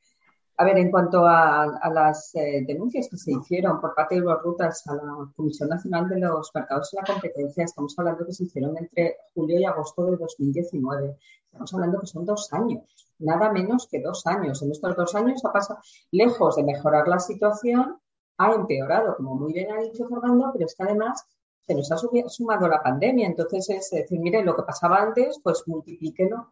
[0.57, 4.43] A ver, en cuanto a, las eh, denuncias que se hicieron por parte de los
[4.43, 8.45] rutas a la Comisión Nacional de los Mercados y la Competencia, estamos hablando que se
[8.45, 11.17] hicieron entre julio y agosto de 2019.
[11.47, 14.63] Estamos hablando que son dos años nada menos que dos años.
[14.63, 17.99] En estos dos años ha pasado, lejos de mejorar la situación,
[18.39, 21.27] ha empeorado, como muy bien ha dicho Fernando, pero es que además
[21.67, 21.97] se nos ha
[22.29, 23.27] sumado la pandemia.
[23.27, 26.49] Entonces es decir, mire, lo que pasaba antes, pues multiplíquelo,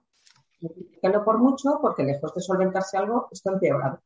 [0.60, 4.00] multiplíquelo por mucho, porque lejos de solventarse algo, está empeorado.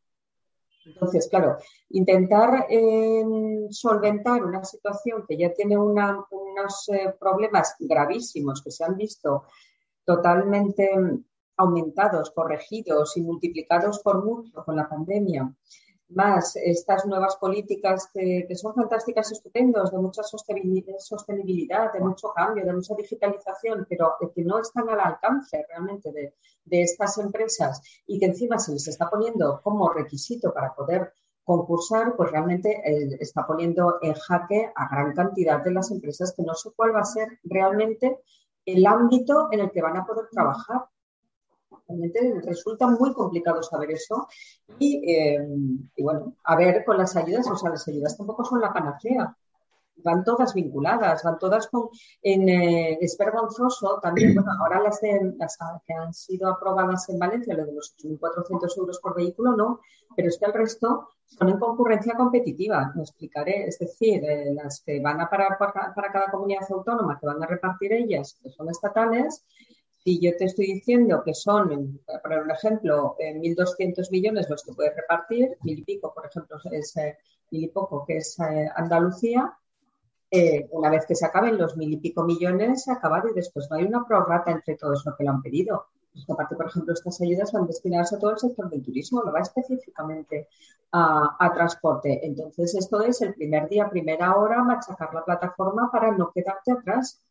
[0.84, 1.58] Entonces, claro,
[1.90, 8.96] intentar em, solventar una situación que ya tiene unos eh, problemas gravísimos que se han
[8.96, 9.44] visto
[10.04, 10.90] totalmente
[11.56, 15.54] aumentados, corregidos y multiplicados por mucho con la pandemia,
[16.14, 22.72] más estas nuevas políticas que, son fantásticas, estupendos, de mucha sostenibilidad, de mucho cambio, de
[22.72, 26.34] mucha digitalización, pero que no están al alcance realmente de,
[26.82, 31.12] estas empresas y que encima se les está poniendo como requisito para poder
[31.44, 36.42] concursar, pues realmente eh, está poniendo en jaque a gran cantidad de las empresas que
[36.42, 38.20] no sé cuál va a ser realmente
[38.64, 40.84] el ámbito en el que van a poder trabajar
[41.92, 44.28] realmente resulta muy complicado saber eso.
[44.80, 45.38] Eh,
[45.96, 49.36] y, bueno, a ver con las ayudas, o sea, las ayudas tampoco son la panacea.
[49.96, 51.88] Van todas vinculadas, van todas con.
[52.22, 57.18] En, eh, es vergonzoso también, bueno, ahora las, de, las que han sido aprobadas en
[57.18, 59.80] Valencia, lo de los 8.400 euros por vehículo, no,
[60.16, 63.66] pero es que el resto son en concurrencia competitiva, me explicaré.
[63.66, 67.42] Es decir, eh, las que van a parar para, para, cada comunidad autónoma, que van
[67.42, 69.44] a repartir ellas, que son estatales,
[70.04, 75.56] si yo te estoy diciendo que son, un ejemplo, 1.200 millones los que puedes repartir,
[75.62, 77.18] mil y pico, por ejemplo, es eh,
[77.50, 79.56] mil y poco, que es eh, Andalucía,
[80.30, 83.34] eh, una vez que se acaben los mil y pico millones, se ha acabado y
[83.34, 85.86] después no hay una prorrata entre todos los que lo han pedido.
[86.28, 89.40] aparte, por ejemplo, estas ayudas van destinadas a todo el sector del turismo, no va
[89.40, 90.48] específicamente
[90.90, 92.26] a, a, transporte.
[92.26, 97.22] Entonces, esto es el primer día, primera hora, machacar la plataforma para no quedarte atrás.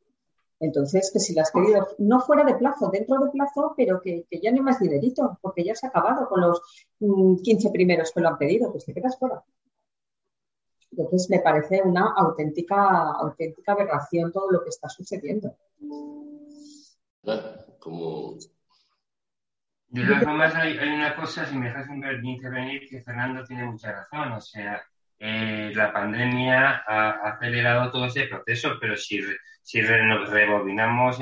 [0.62, 4.28] Entonces, que si las has querido, no fuera de plazo, dentro de plazo, pero que,
[4.30, 6.62] ya no hay más dinerito, porque ya se ha acabado con los
[7.00, 9.44] 15 mm, primeros que lo han pedido, pues te quedas fuera.
[10.92, 15.58] Entonces, me parece una auténtica, auténtica aberración todo lo que está sucediendo.
[17.80, 18.36] Como...
[19.88, 24.34] De todas formas, hay, una cosa, si me dejas intervenir, que Fernando tiene mucha razón.
[24.34, 24.80] O sea,
[25.24, 29.22] eh, la pandemia ha acelerado todo ese proceso, pero si
[29.62, 31.20] si nos rebobinamos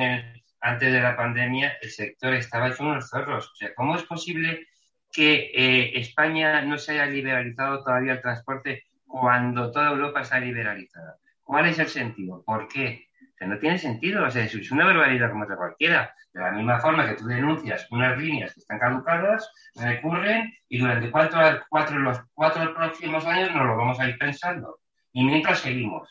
[0.61, 3.51] antes de la pandemia, el sector estaba hecho unos zorros.
[3.51, 4.67] O sea, ¿cómo es posible
[5.11, 11.17] que eh, España no se haya liberalizado todavía el transporte cuando toda Europa está liberalizada?
[11.43, 12.41] ¿Cuál es el sentido?
[12.45, 13.08] ¿Por qué?
[13.41, 14.25] O no tiene sentido.
[14.25, 16.13] O sea, es una barbaridad como otra cualquiera.
[16.33, 21.09] De la misma forma que tú denuncias unas líneas que están caducadas, recurren y durante
[21.09, 24.79] cuatro, cuatro, los cuatro próximos años nos lo vamos a ir pensando.
[25.11, 26.07] Y mientras seguimos.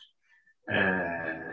[0.68, 1.48] Eh,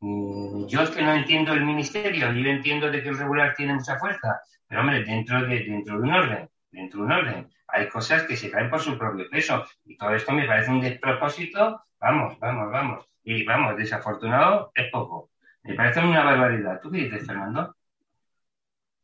[0.00, 3.98] yo es que no entiendo el ministerio, yo entiendo de que el regular tiene mucha
[3.98, 8.24] fuerza, pero hombre, dentro de, dentro de un orden, dentro de un orden, hay cosas
[8.24, 12.38] que se caen por su propio peso y todo esto me parece un despropósito, vamos,
[12.38, 15.30] vamos, vamos, y vamos, desafortunado es poco,
[15.62, 16.80] me parece una barbaridad.
[16.80, 17.74] ¿Tú qué dices, Fernando?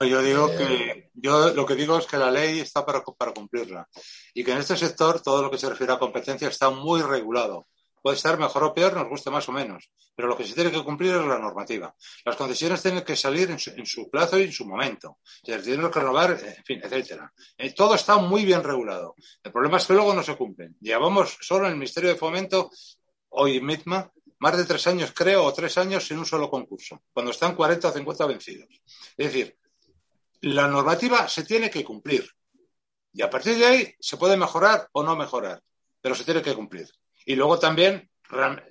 [0.01, 3.87] Yo digo que, yo lo que digo es que la ley está para, para cumplirla
[4.33, 7.67] y que en este sector todo lo que se refiere a competencia está muy regulado
[8.03, 10.71] puede estar mejor o peor, nos guste más o menos, pero lo que se tiene
[10.71, 11.95] que cumplir es la normativa.
[12.25, 16.01] Las concesiones tienen que salir en su, plazo y en su momento, se tienen que
[16.01, 17.33] renovar, en fin, etcétera.
[17.57, 19.15] Eh, todo está muy bien regulado.
[19.43, 20.77] El problema es que luego no se cumplen.
[20.81, 22.71] Llevamos solo en el Ministerio de Fomento,
[23.31, 27.33] hoy misma, más de tres años, creo, o tres años sin un solo concurso, cuando
[27.33, 28.69] están 40 o 50 vencidos.
[29.17, 29.57] Es decir,
[30.43, 32.29] la normativa se tiene que cumplir.
[33.13, 35.63] Y a partir de ahí se puede mejorar o no mejorar,
[36.01, 36.89] pero se tiene que cumplir.
[37.27, 38.11] Y luego también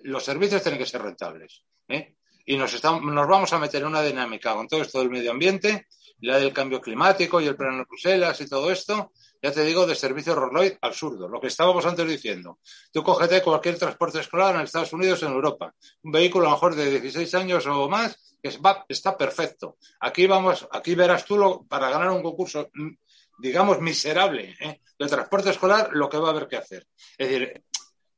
[0.04, 1.64] los servicios tienen que ser rentables.
[1.88, 2.16] ¿eh?
[2.46, 5.32] Y nos, estamos, nos vamos a meter en una dinámica con todo esto del medio
[5.32, 5.88] ambiente,
[6.22, 9.12] la del cambio climático y el plan de Bruselas y todo esto,
[9.42, 11.28] ya te digo, de servicio Rolloid absurdo.
[11.28, 12.60] Lo que estábamos antes diciendo.
[12.92, 15.74] Tú cógete cualquier transporte escolar en Estados Unidos, en Europa.
[16.04, 18.50] Un vehículo a lo mejor de 16 años o más, que
[18.90, 19.78] está perfecto.
[20.00, 22.90] Aquí vamos, aquí verás tú lo, para ganar un concurso, mm,
[23.40, 24.82] digamos, miserable ¿eh?
[24.98, 26.88] de transporte escolar, lo que va a haber que hacer.
[27.18, 27.64] Es decir,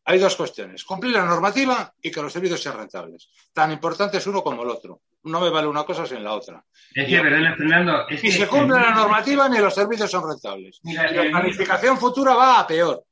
[0.03, 0.83] hay dos cuestiones.
[0.83, 3.29] Cumplir la normativa y que los servicios sean rentables.
[3.53, 5.01] Tan importante es uno como el otro.
[5.23, 6.63] No me vale una cosa sin la otra.
[6.93, 8.07] Es que, ¿verdad, Fernando?
[8.09, 10.79] Es ni se cumple la normativa ni los servicios son rentables.
[10.83, 13.03] la planificación futura va a peor.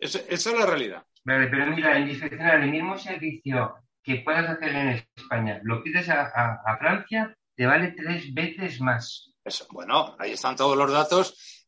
[0.00, 1.04] esa es la realidad.
[1.24, 6.22] Vale, pero mira, en el mismo servicio que puedas hacer en España, lo pides a,
[6.22, 9.32] a, Francia, te vale tres veces más.
[9.70, 11.66] bueno, ahí están todos los datos.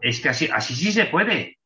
[0.00, 1.58] es que así, así sí se puede.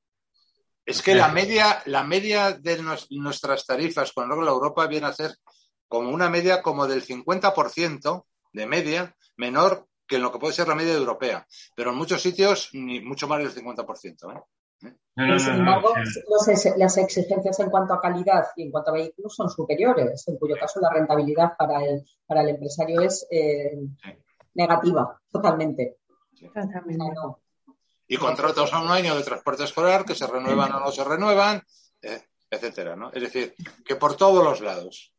[0.89, 5.33] Es que la media, la media de nuestras tarifas con la Europa viene a ser
[5.87, 8.25] como una media como del 50%
[8.55, 12.23] de media menor que en lo que puede ser la media europea, pero en muchos
[12.23, 14.35] sitios ni mucho más del 50%.
[14.35, 15.39] ¿eh?
[15.39, 15.93] sin embargo,
[16.79, 20.55] las exigencias en cuanto a calidad y en cuanto a vehículos son superiores, en cuyo
[20.59, 23.77] caso la rentabilidad para el, para el empresario es eh,
[24.55, 25.99] negativa, totalmente.
[28.09, 31.63] Y contratos a un año de transporte escolar que se renuevan o no se renuevan,
[32.03, 33.13] eh, etcétera, ¿no?
[33.13, 33.55] Es decir,
[33.85, 35.13] que por todos los lados.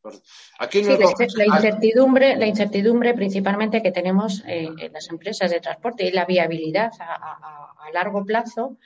[0.57, 0.97] Aquí la,
[1.45, 6.91] incertidumbre, la incertidumbre principalmente que tenemos eh, en las empresas de transporte y la viabilidad
[6.99, 8.77] a largo plazo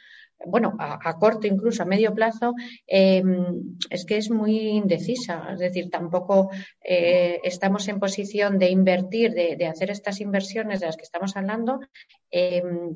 [0.46, 2.54] bueno, a, corto incluso a medio plazo,
[2.88, 5.48] em, es que es muy indecisa.
[5.54, 6.50] Es decir, tampoco
[6.84, 11.80] eh, estamos en posición de invertir, de, hacer estas inversiones de las que estamos hablando
[12.30, 12.94] em,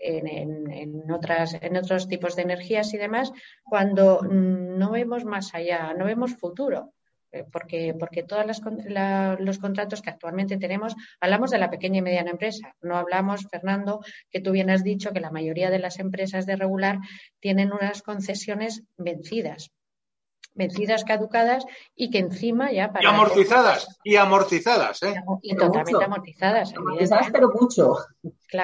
[0.00, 3.32] en, otras, en otros tipos de energías y demás,
[3.64, 6.92] cuando no vemos más allá, no vemos futuro.
[7.32, 12.30] Eh, porque, porque todos los contratos que actualmente tenemos, hablamos de la pequeña y mediana
[12.30, 12.74] empresa.
[12.80, 14.00] No hablamos, Fernando,
[14.30, 16.98] que tú bien has dicho que la mayoría de las empresas de regular
[17.38, 19.70] tienen unas concesiones vencidas
[20.52, 21.64] vencidas, caducadas
[21.94, 25.14] y que encima ya para y amortizadas y amortizadas ¿eh?
[25.42, 27.94] y totalmente amortizadas amortizadas pero mucho.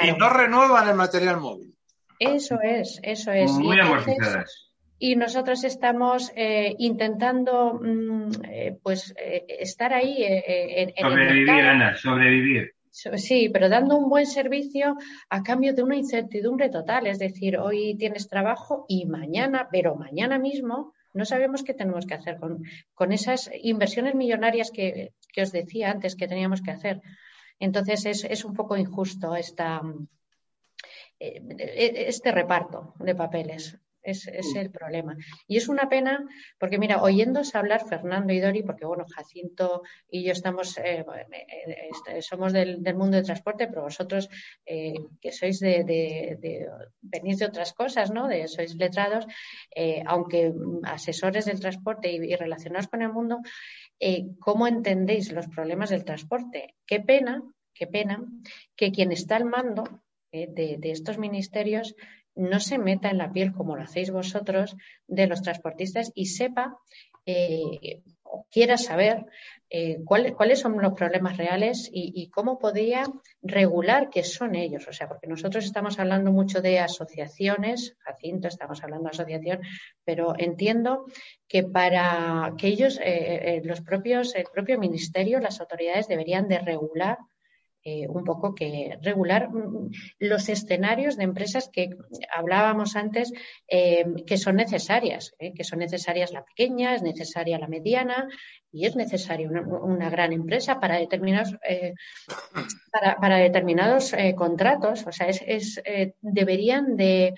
[0.02, 1.78] Y no renuevan el material móvil.
[2.18, 3.52] Eso es eso es.
[3.52, 4.65] Muy amortizadas
[4.99, 12.72] y nosotros estamos eh, intentando mm, eh, pues eh, estar ahí en, sobrevivir Ana sobrevivir.
[12.90, 14.97] Sí pero dando un buen servicio
[15.28, 17.07] a cambio de una incertidumbre total.
[17.07, 22.14] Es decir hoy tienes trabajo y mañana pero mañana mismo no sabemos qué tenemos que
[22.14, 22.62] hacer con,
[22.94, 27.01] con esas inversiones millonarias que, que, os decía antes que teníamos que hacer.
[27.59, 29.82] Entonces es, es un poco injusto esta
[31.18, 33.78] este reparto de papeles.
[34.07, 34.57] Es, mm.
[34.59, 35.16] el problema.
[35.48, 36.24] Y es una pena,
[36.59, 41.88] porque mira, oyéndose hablar Fernando y Dori, porque bueno, Jacinto y yo estamos, eh, eh,
[41.90, 44.28] este, somos del, mundo de transporte, pero vosotros
[44.64, 46.68] eh, que sois de,
[47.00, 48.28] venís de otras cosas, ¿no?
[48.28, 49.26] De, sois letrados,
[50.07, 50.52] aunque
[50.84, 53.40] asesores del transporte y, y relacionados con el mundo,
[54.38, 56.76] ¿cómo entendéis los problemas del transporte?
[56.86, 57.42] Qué pena,
[57.74, 58.24] qué pena
[58.76, 59.82] que quien está al mando
[60.30, 61.94] de, estos ministerios
[62.37, 64.76] no se meta en la piel como lo hacéis vosotros
[65.07, 66.76] de los transportistas y sepa
[67.24, 69.26] eh, o quiera saber
[69.68, 73.05] eh, cuáles son los problemas reales y, cómo podría
[73.43, 74.87] regular qué son ellos.
[74.87, 79.61] O sea, porque nosotros estamos hablando mucho de asociaciones, Jacinto, estamos hablando de asociación,
[80.05, 81.07] pero entiendo
[81.49, 87.18] que para que ellos, eh, los propios, el propio ministerio, las autoridades deberían de regular
[87.89, 91.91] eh, un poco que regular mm, los escenarios de empresas que
[92.37, 93.32] hablábamos antes
[93.68, 98.26] eh, que son necesarias, eh, que son necesarias la pequeña, es necesaria la mediana
[98.77, 101.55] y es necesaria una, gran empresa para determinados,
[102.93, 105.07] para, determinados contratos.
[105.07, 105.81] O sea, es,
[106.20, 107.35] deberían de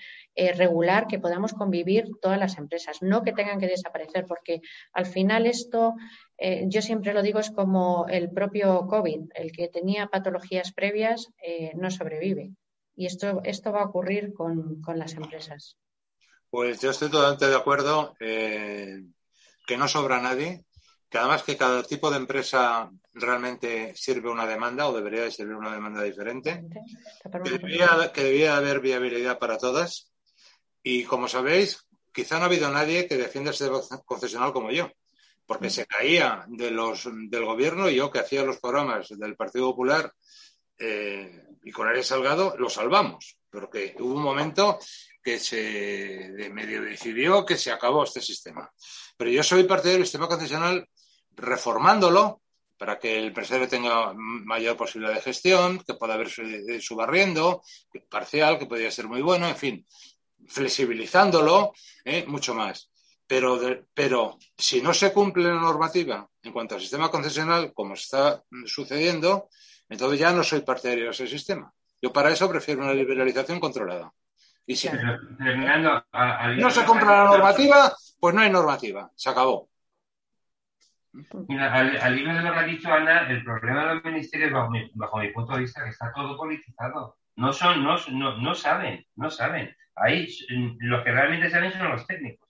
[0.55, 4.61] regular que podamos convivir todas las empresas, no que tengan que desaparecer, porque
[4.93, 5.95] al final esto
[6.41, 11.27] eh, yo siempre lo digo, es como el propio COVID, el que tenía patologías previas
[11.43, 12.51] eh, no sobrevive.
[12.95, 15.77] Y esto, esto va a ocurrir con, las empresas.
[16.49, 19.03] Pues yo estoy totalmente de acuerdo eh,
[19.67, 20.63] que no sobra nadie,
[21.09, 25.55] que además que cada tipo de empresa realmente sirve una demanda o debería de servir
[25.55, 26.65] una demanda diferente,
[27.43, 30.11] que debería, que debería haber viabilidad para todas.
[30.83, 33.69] Y como sabéis, quizá no ha habido nadie que defienda este
[34.05, 34.89] concesional como yo
[35.49, 39.65] porque se caía de los, del gobierno y yo que hacía los programas del Partido
[39.71, 40.13] Popular
[40.77, 44.77] eh, y con Arias Salgado lo salvamos, porque hubo un momento
[45.23, 48.71] que se medio decidió que se acabó este sistema.
[49.17, 50.87] Pero yo soy parte del sistema concesional
[51.41, 52.41] reformándolo
[52.77, 57.61] para que el empresario tenga mayor posibilidad de gestión, que pueda verse subarriendo,
[58.09, 59.85] parcial, que podría ser muy bueno, en fin,
[60.47, 61.73] flexibilizándolo
[62.05, 62.89] eh, mucho más.
[63.27, 63.59] Pero,
[63.93, 69.49] pero si no se cumple la normativa en cuanto al sistema concesional, como está sucediendo,
[69.89, 71.71] entonces ya no soy partidario de ese sistema.
[72.01, 74.11] Yo para eso prefiero una liberalización controlada.
[74.65, 79.11] Y si no se cumple la normativa, pues no hay normativa.
[79.15, 79.68] Se acabó.
[81.47, 84.69] Mira, al, hilo de lo que ha dicho Ana, el problema de los ministerios, bajo
[84.69, 87.17] mi, bajo mi punto de vista, que está todo politizado.
[87.35, 89.75] No son, no, no, no saben, no saben.
[89.95, 90.27] Ahí
[90.79, 92.49] los que realmente saben son los técnicos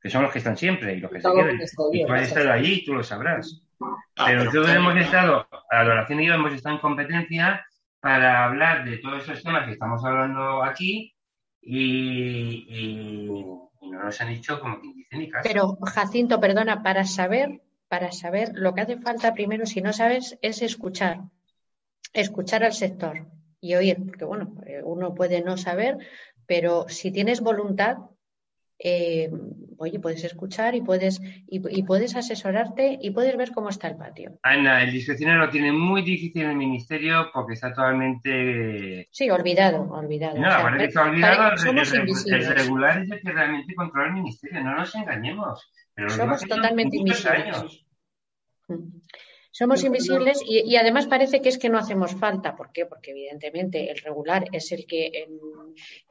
[0.00, 1.58] que son los que están siempre y los que se quedan.
[1.92, 3.62] Y tú has estado allí, tú lo sabrás.
[3.80, 7.64] Ah, pero, nosotros hemos estado, a la oración y yo hemos estado en competencia
[8.00, 11.14] para hablar de todos esos temas que estamos hablando aquí
[11.60, 13.44] y,
[13.80, 15.48] no nos han dicho como que dicen ni caso.
[15.48, 20.38] Pero, Jacinto, perdona, para saber, para saber, lo que hace falta primero, si no sabes,
[20.42, 21.22] es escuchar.
[22.12, 23.26] Escuchar al sector
[23.60, 25.98] y oír, porque bueno, eh, uno puede no saber,
[26.46, 27.96] pero si tienes voluntad,
[28.78, 29.28] eh,
[29.78, 34.38] oye, puedes escuchar y puedes, y, puedes asesorarte y puedes ver cómo está el patio.
[34.42, 39.08] Ana, el discrecional lo tiene muy difícil en el ministerio porque está totalmente...
[39.10, 40.38] Sí, olvidado, olvidado.
[40.38, 41.54] No, o está olvidado.
[41.66, 45.72] el, regular es el que realmente controla el ministerio, no nos engañemos.
[46.08, 47.84] Somos totalmente invisibles.
[49.50, 52.54] Somos invisibles y, además parece que es que no hacemos falta.
[52.54, 52.86] ¿Por qué?
[52.86, 55.26] Porque evidentemente el regular es el que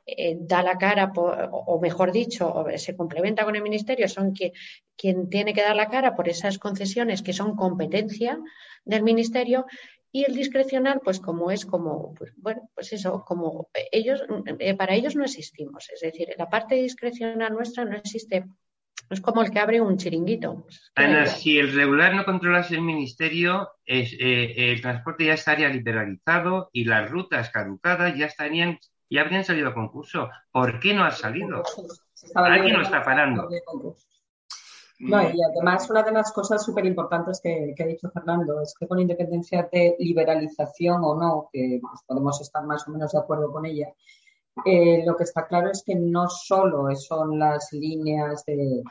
[0.06, 4.34] eh, da la cara, o mejor dicho, se complementa con el ministerio, son
[4.98, 8.38] quien tiene que dar la cara por esas concesiones que son competencia
[8.84, 9.66] del ministerio
[10.12, 14.24] y el discrecional, pues como es como, pues, bueno, pues eso, como ellos,
[14.60, 15.90] eh, para ellos no existimos.
[15.94, 18.46] Es decir, la parte discrecional nuestra no existe
[19.10, 20.66] es como el que abre un chiringuito.
[20.96, 26.70] Ana, si el regular no controlase el ministerio, es, eh, el transporte ya estaría liberalizado
[26.74, 28.80] y las rutas caducadas ya estarían,
[29.10, 30.30] ya habrían salido a concurso.
[30.52, 31.64] ¿Por qué no ha salido?
[32.36, 33.48] Alguien lo está parando.
[35.00, 38.88] No, y además una de las cosas súper importantes que, ha dicho Fernando es que
[38.88, 43.52] con independencia de liberalización o no, que pues, podemos estar más o menos de acuerdo
[43.52, 43.90] con ella,
[44.66, 48.82] eh, lo que está claro es que no solo son las líneas de,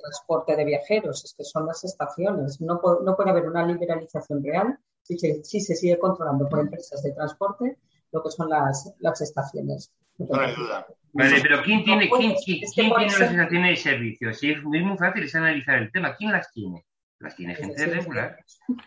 [0.00, 2.60] transporte de viajeros, es que son las estaciones.
[2.60, 7.02] No, no puede haber una liberalización real si se, si se, sigue controlando por empresas
[7.02, 7.78] de transporte
[8.12, 9.92] lo que son las, las estaciones.
[10.18, 10.86] No hay duda.
[11.14, 14.32] Vale, pero ¿quién tiene, quién, quién, tiene las estaciones de servicio?
[14.34, 16.14] Si es muy, muy fácil es analizar el tema.
[16.16, 16.86] ¿Quién las tiene?
[17.18, 18.38] Las tiene gente regular.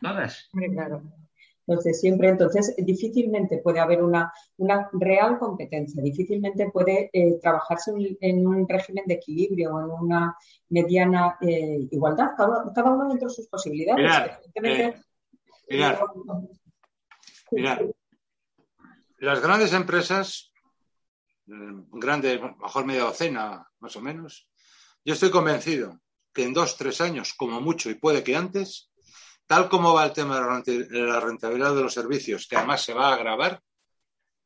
[0.02, 0.50] Todas.
[0.52, 1.04] Claro.
[1.68, 7.92] Entonces, siempre, entonces, difícilmente puede haber una, una real competencia, difícilmente puede eh, trabajarse
[8.22, 10.38] en un régimen de equilibrio o en una
[10.70, 14.12] mediana eh, igualdad, cada, uno dentro de sus posibilidades.
[14.62, 14.94] Mirad,
[15.68, 16.14] eh,
[19.20, 20.52] las grandes empresas,
[21.46, 24.48] grandes, mejor media docena, más o menos,
[25.04, 26.00] yo estoy convencido
[26.34, 28.92] que en dos, tres años, como mucho, y puede que antes,
[29.48, 33.10] tal como va el tema de la rentabilidad de los servicios, que además se va
[33.10, 33.62] a agravar,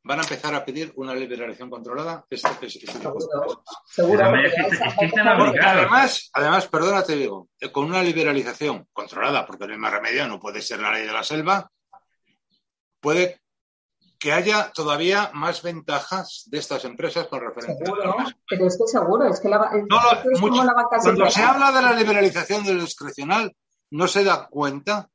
[0.02, 2.24] van a empezar a pedir una liberalización controlada.
[2.28, 2.70] Este,
[3.86, 4.24] Seguro.
[5.62, 10.26] además, además, perdona, te digo, eh, con una liberalización controlada, porque no hay más remedio,
[10.26, 11.70] no puede ser la ley de la selva,
[13.00, 13.40] puede
[14.18, 19.24] que haya todavía más ventajas de estas empresas con referencia seguro, pero es que seguro,
[19.24, 19.70] es que la,
[21.02, 23.56] cuando se habla de la liberalización del discrecional,
[23.90, 25.10] no se da cuenta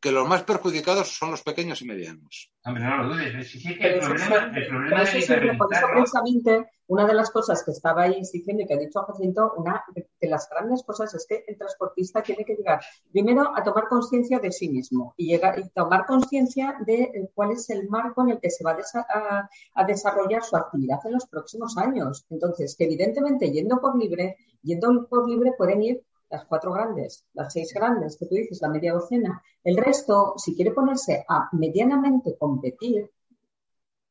[0.00, 2.50] que los más perjudicados son los pequeños y medianos.
[2.64, 3.50] Hombre, no lo dudes.
[3.50, 5.26] Sí, que el problema, el problema es
[5.58, 9.02] por eso precisamente una de las cosas que estaba ahí diciendo y que ha dicho
[9.02, 12.80] Jacinto, una de las grandes cosas es que el transportista tiene que llegar
[13.12, 17.68] primero a tomar conciencia de sí mismo y, llegar, y tomar conciencia de cuál es
[17.70, 21.76] el marco en el que se va a, a, desarrollar su actividad en los próximos
[21.76, 22.26] años.
[22.30, 27.52] Entonces, que evidentemente yendo por libre, yendo por libre pueden ir las cuatro grandes, las
[27.52, 29.42] seis grandes que tú dices, la media docena.
[29.64, 33.10] El resto, si quiere ponerse a medianamente competir,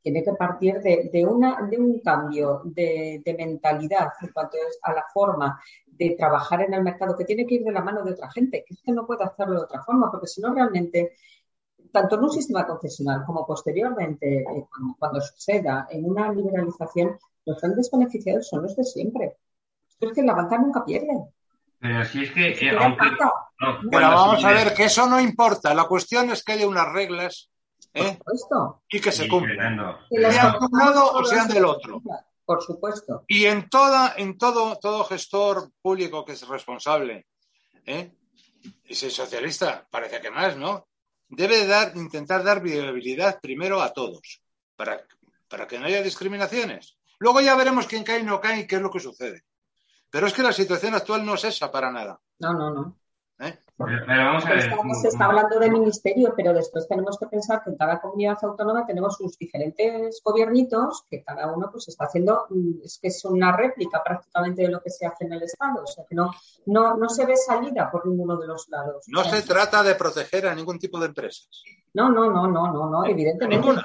[0.02, 5.60] tiene que partir de, una, de un cambio de, mentalidad en cuanto a la forma
[5.86, 8.64] de trabajar en el mercado, que tiene que ir de la mano de otra gente,
[8.66, 11.14] que es que no puede hacerlo de otra forma, porque si no realmente,
[11.92, 14.68] tanto en un sistema concesional como posteriormente, eh,
[14.98, 19.38] cuando, suceda en una liberalización, los grandes beneficiados son los de siempre.
[20.00, 21.26] Es que la banca nunca pierde.
[21.80, 22.50] Pero si es que.
[22.50, 22.78] Eh,
[23.84, 25.74] bueno, vamos a ver que eso no importa.
[25.74, 27.50] La cuestión es que haya unas reglas
[27.94, 28.18] ¿eh?
[28.90, 29.98] y que se cumplan.
[30.10, 32.02] Sean de un lado o sean del otro.
[32.46, 33.24] Por supuesto.
[33.28, 37.28] Y en toda, en todo, todo gestor público que es responsable,
[37.86, 38.12] ¿eh?
[38.86, 40.88] y si es socialista, parece que más, ¿no?
[41.28, 44.42] Debe dar, intentar dar viabilidad primero a todos,
[44.76, 45.00] para,
[45.48, 46.98] para que no haya discriminaciones.
[47.20, 49.44] Luego ya veremos quién cae y no cae y qué es lo que sucede.
[50.12, 52.20] Pero es que la situación actual no es esa para nada.
[52.40, 53.00] No, no, no.
[53.40, 53.58] ¿Eh?
[53.78, 54.60] Pero, vamos a ver.
[54.60, 58.38] Estamos, se está hablando de ministerio, pero después tenemos que pensar que en cada comunidad
[58.42, 63.24] autónoma tenemos sus diferentes gobiernitos, que cada uno pues está haciendo, mm, es que es
[63.24, 65.84] una réplica prácticamente de lo que se hace en el Estado.
[65.84, 66.32] O sea que no,
[66.66, 69.06] no, no se ve salida por ninguno de los lados.
[69.08, 71.64] No se trata de proteger a ningún tipo de empresas.
[71.94, 73.82] No, no, no, no, no, no, evidentemente no.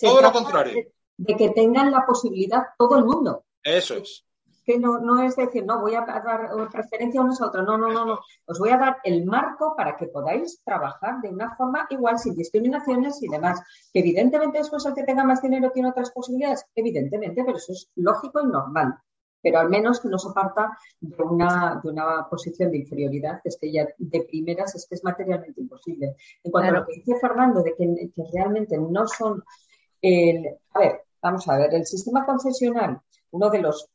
[0.00, 0.86] Todo lo contrario.
[1.16, 3.44] de que tengan la posibilidad todo el mundo.
[3.62, 4.24] Eso es
[4.70, 7.76] que no, no es decir, no, voy a dar preferencia a unos a otros, no,
[7.76, 11.56] no, no, no, os voy a dar el marco para que podáis trabajar de una
[11.56, 13.60] forma igual, sin discriminaciones y demás.
[13.92, 17.88] Que evidentemente después el que tenga más dinero tiene otras posibilidades, evidentemente, pero eso es
[17.96, 18.94] lógico y normal.
[19.42, 23.58] Pero al menos que no se parta de una, de una posición de inferioridad, es
[23.60, 26.14] que ya de primeras es que es materialmente imposible.
[26.44, 29.42] En cuanto a lo que dice Fernando, de que, que realmente no son
[30.72, 33.00] a ver, vamos a ver, el sistema concesional,
[33.32, 33.90] uno de los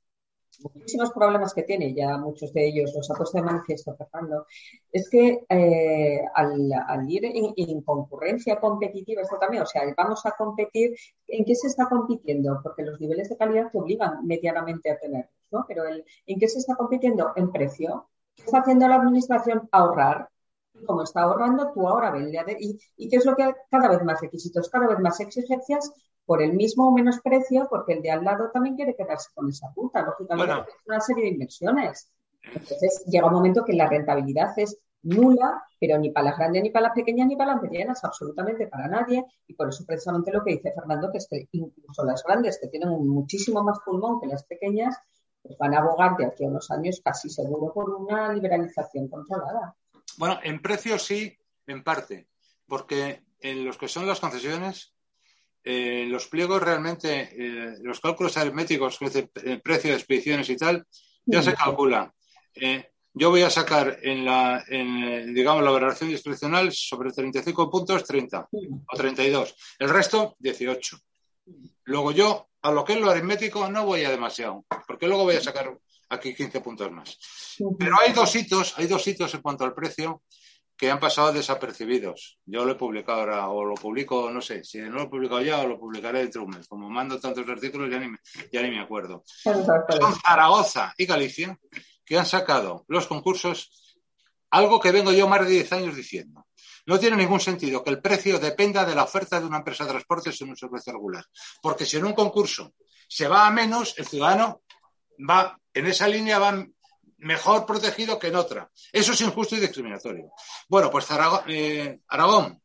[0.62, 4.46] muchísimos problemas que tiene, ya muchos de ellos los ha puesto de manifiesto Fernando,
[4.92, 10.96] es que eh, al, ir en, concurrencia competitiva, esto también, o sea, vamos a competir,
[11.28, 12.60] ¿en qué se está compitiendo?
[12.64, 15.66] Porque los niveles de calidad te obligan medianamente a tenerlos, ¿no?
[15.68, 17.34] Pero ¿en qué se está compitiendo?
[17.36, 18.10] En precio.
[18.36, 19.68] ¿Qué está haciendo la administración?
[19.72, 20.30] Ahorrar.
[20.86, 22.38] Como está ahorrando, tú ahora vende.
[22.60, 25.92] ¿Y, ¿Y qué es lo que cada vez más requisitos, cada vez más exigencias
[26.26, 29.50] por el mismo o menos precio, porque el de al lado también quiere quedarse con
[29.50, 32.12] esa puta, lógicamente, es una serie de inversiones.
[32.44, 36.72] Entonces llega un momento que la rentabilidad es nula, pero ni para las grandes, ni
[36.72, 39.24] para las pequeñas, ni para las medianas, absolutamente para nadie.
[39.48, 42.68] Y por eso precisamente lo que dice Fernando, que es que incluso las grandes, que
[42.68, 44.98] tienen muchísimo más pulmón que las pequeñas,
[45.42, 49.76] pues van a abogar de aquí a unos años casi seguro por una liberalización controlada.
[50.18, 52.28] Bueno, en precio sí, en parte,
[52.68, 54.96] porque en los que son las concesiones
[55.68, 60.86] eh, los pliegos realmente, eh, los cálculos aritméticos, el precio de expediciones y tal,
[61.26, 62.14] ya se calcula.
[62.54, 68.04] Eh, yo voy a sacar en la, en, digamos, la valoración discrecional sobre 35 puntos
[68.04, 69.56] 30 o 32.
[69.80, 71.00] El resto, 18.
[71.86, 75.38] Luego yo, a lo que es lo aritmético, no voy a demasiado, porque luego voy
[75.38, 75.76] a sacar
[76.10, 77.18] aquí 15 puntos más.
[77.80, 80.22] Pero hay dos hitos, hay dos hitos en cuanto al precio
[80.78, 82.40] que han pasado desapercibidos.
[82.46, 85.42] Yo lo he publicado ahora, o lo publico, no sé, si no lo he publicado
[85.42, 86.68] ya, o lo publicaré dentro de un mes.
[86.68, 88.18] Como mando tantos artículos, ya ni me,
[88.52, 89.24] ya ni me acuerdo.
[89.26, 89.66] Son
[90.26, 91.58] Zaragoza y Galicia
[92.06, 93.98] que han sacado los concursos,
[94.52, 96.46] algo que vengo yo más de 10 años diciendo.
[96.86, 99.92] No tiene ningún sentido que el precio dependa de la oferta de una empresa de
[99.92, 101.26] transportes en un servicio regular.
[101.62, 102.74] Porque si en un concurso
[103.08, 104.62] se va a menos, el ciudadano
[105.28, 106.75] va, en esa línea van
[107.18, 108.70] mejor protegido que en otra.
[108.92, 110.32] Eso es injusto y discriminatorio.
[110.68, 111.08] Bueno, pues
[111.48, 112.62] eh, Aragón,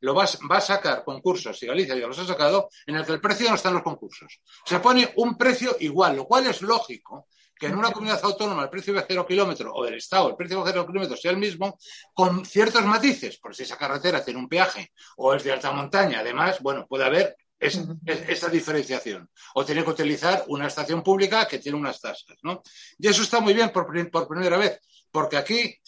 [0.00, 3.20] lo va, a sacar concursos, y Galicia ya los ha sacado, en el que el
[3.20, 4.40] precio no está en los concursos.
[4.64, 7.26] Se pone un precio igual, lo cual es lógico
[7.58, 10.64] que en una comunidad autónoma el precio de cero kilómetro o del Estado el precio
[10.64, 11.78] de cero kilómetro sea el mismo,
[12.14, 16.20] con ciertos matices, por si esa carretera tiene un peaje o es de alta montaña,
[16.20, 19.28] además, bueno, puede haber es, esta diferenciación.
[19.54, 22.62] O tiene que utilizar una estación pública que tiene unas tasas, ¿no?
[22.98, 24.80] Y eso está muy bien por, primera vez,
[25.12, 25.78] porque aquí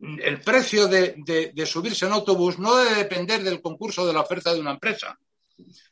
[0.00, 4.60] el precio de, subirse en autobús no debe depender del concurso de la oferta de
[4.60, 5.18] una empresa.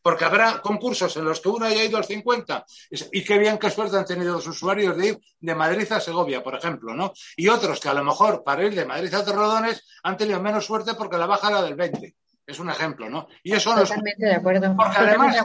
[0.00, 2.64] Porque habrá concursos en los que uno haya ido al 50
[3.12, 6.42] y qué bien qué suerte han tenido los usuarios de ir de Madrid a Segovia,
[6.42, 7.12] por ejemplo, ¿no?
[7.36, 10.64] Y otros que a lo mejor para ir de Madrid a Torredones han tenido menos
[10.64, 12.16] suerte porque la baja era del 20.
[12.48, 13.28] Es un ejemplo, ¿no?
[13.42, 14.74] Y eso Totalmente de acuerdo.
[14.74, 15.36] Porque además,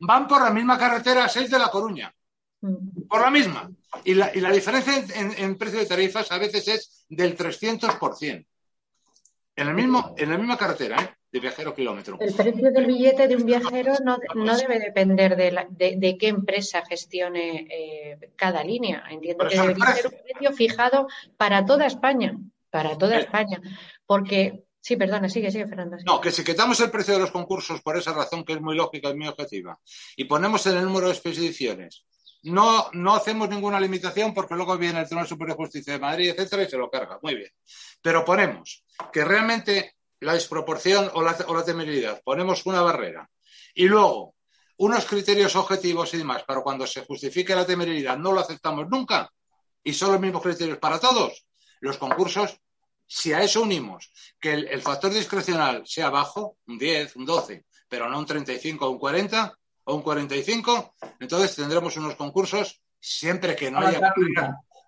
[0.00, 2.10] van por la misma carretera 6 de La Coruña.
[2.62, 3.02] Mm.
[3.06, 3.70] Por la misma.
[4.02, 8.46] Y la, diferencia en, precio de tarifas a veces es del 300%.
[9.56, 11.14] En, el mismo, en la misma carretera, ¿eh?
[11.30, 12.16] de viajero kilómetro.
[12.18, 14.18] El precio del billete de un viajero no,
[14.56, 19.04] debe depender de, qué empresa gestione eh, cada línea.
[19.10, 22.38] Entiendo que debería ser un precio fijado para toda España,
[22.70, 23.60] para toda España,
[24.06, 25.96] porque Sí, perdona, sigue, sigue, Fernando.
[26.04, 28.74] No, que si quitamos el precio de los concursos por esa razón que es muy
[28.74, 29.78] lógica y muy objetiva
[30.16, 32.04] y ponemos en el número de expediciones,
[32.42, 36.30] no, no hacemos ninguna limitación porque luego viene el Tribunal Superior de Justicia de Madrid,
[36.30, 37.20] etcétera, y se lo carga.
[37.22, 37.50] Muy bien.
[38.02, 43.30] Pero ponemos que realmente la desproporción o la, o la temeridad, ponemos una barrera
[43.74, 44.34] y luego
[44.78, 49.30] unos criterios objetivos y demás para cuando se justifique la temeridad no lo aceptamos nunca
[49.84, 51.46] y son los mismos criterios para todos.
[51.78, 52.58] Los concursos
[53.14, 54.10] si a eso unimos
[54.40, 58.90] que el, factor discrecional sea bajo, un 10, un 12, pero no un 35 o
[58.90, 64.14] un 40 o un 45, entonces tendremos unos concursos siempre que no haya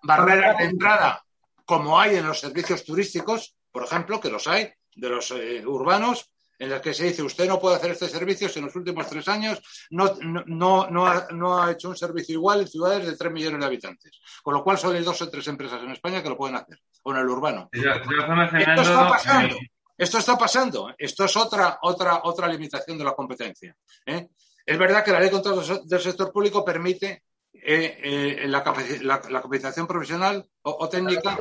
[0.01, 1.23] barreras de entrada
[1.65, 6.31] como hay en los servicios turísticos, por ejemplo, que los hay, de los eh, urbanos,
[6.57, 9.07] en las que se dice usted no puede hacer este servicio si en los últimos
[9.07, 9.61] tres años
[9.91, 10.15] no,
[10.47, 13.65] no, no, ha, no ha hecho un servicio igual en ciudades de tres millones de
[13.65, 14.19] habitantes.
[14.41, 16.79] Con lo cual solo hay dos o tres empresas en España que lo pueden hacer,
[17.11, 17.69] en el urbano.
[17.71, 19.55] Esto está pasando.
[19.97, 20.95] Esto está pasando.
[20.97, 23.75] Esto es otra, otra, otra limitación de la competencia.
[24.05, 24.27] ¿eh?
[24.65, 27.99] Es verdad que la ley de contratos del sector público permite eh,
[28.43, 28.63] eh, la,
[29.01, 31.37] la, capacitación profesional o, técnica,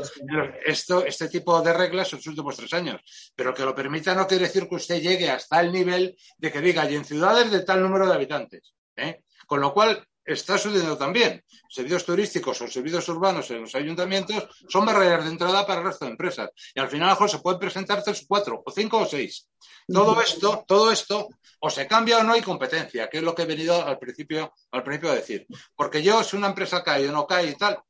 [0.64, 3.32] esto, este tipo de reglas en los últimos tres años.
[3.34, 6.60] Pero que lo permita no quiere decir que usted llegue hasta el nivel de que
[6.60, 8.74] diga, y en ciudades de tal número de habitantes.
[8.96, 9.22] ¿eh?
[9.46, 11.42] Con lo cual, está sucediendo también.
[11.68, 16.04] Servicios turísticos o servicios urbanos en los ayuntamientos son barreras de entrada para el resto
[16.04, 16.50] de empresas.
[16.74, 19.48] Y al final, mejor se pueden presentar tres, cuatro, o cinco o seis.
[19.86, 21.28] Todo esto, todo esto,
[21.60, 24.52] o se cambia o no hay competencia, que es lo que he venido al principio,
[24.70, 25.46] al principio a decir.
[25.74, 27.82] Porque yo, si una empresa cae o no cae y tal,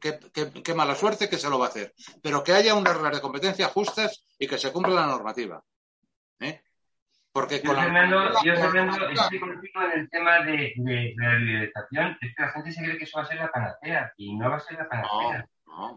[0.00, 1.94] qué, mala suerte que se lo va a hacer.
[2.22, 5.64] Pero que haya unas reglas de competencia justas y que se cumpla la normativa.
[6.40, 6.62] ¿eh?
[7.34, 12.16] Porque yo, Fernando, yo, Fernando, estoy contigo en el tema de, de, la liberalización.
[12.20, 14.50] Es que la gente se cree que eso va a ser la panacea y no
[14.50, 15.48] va a ser la panacea.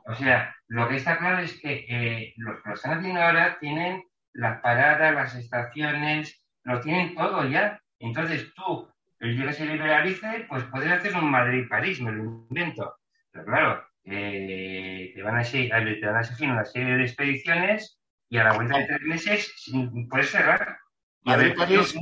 [0.06, 3.60] O sea, lo que está claro es que eh, los que lo están haciendo ahora
[3.60, 7.80] tienen las paradas, las estaciones, lo tienen todo ya.
[8.00, 12.96] Entonces tú, el día que se liberalice, pues puedes hacer un Madrid-París, me lo invento.
[13.32, 18.00] Pero claro, eh, te, van a seguir, te van a seguir una serie de expediciones
[18.28, 19.72] y a la vuelta de tres meses
[20.10, 20.80] puedes cerrar.
[21.28, 21.96] Madrid-París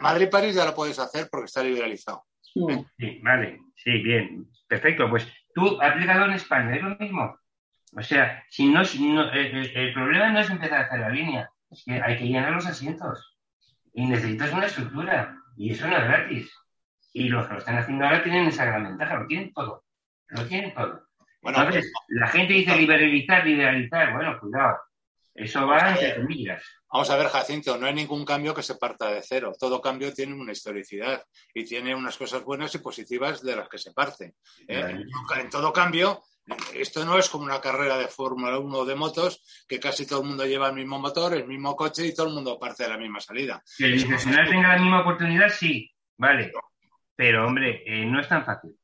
[0.00, 2.24] Madrid, París ya lo puedes hacer porque está liberalizado.
[2.40, 5.08] Sí, vale, sí, bien, perfecto.
[5.10, 7.38] Pues tú aplicado en España, es lo mismo.
[7.96, 12.00] O sea, si no, el, problema no es empezar a hacer la línea, es que
[12.00, 13.38] hay que llenar los asientos.
[13.92, 15.36] Y necesitas una estructura.
[15.56, 16.52] Y eso no es gratis.
[17.12, 19.84] Y los que lo están haciendo ahora tienen esa gran ventaja, lo tienen todo.
[20.28, 21.02] Lo tienen todo.
[21.42, 24.12] Bueno, Entonces, la gente dice liberalizar, liberalizar.
[24.12, 24.78] Bueno, cuidado.
[25.34, 26.62] Eso va entre comillas.
[26.90, 29.52] Vamos a ver, Jacinto, no hay ningún cambio que se parta de cero.
[29.58, 31.22] Todo cambio tiene una historicidad
[31.52, 34.36] y tiene unas cosas buenas y positivas de las que se parte.
[34.66, 35.04] ¿eh?
[35.36, 36.22] En todo cambio,
[36.74, 40.28] esto no es como una carrera de Fórmula 1 de motos, que casi todo el
[40.28, 42.98] mundo lleva el mismo motor, el mismo coche y todo el mundo parte de la
[42.98, 43.62] misma salida.
[43.76, 46.52] Que el profesional tenga la misma oportunidad, sí, vale.
[47.14, 48.78] Pero, hombre, eh, no es tan fácil.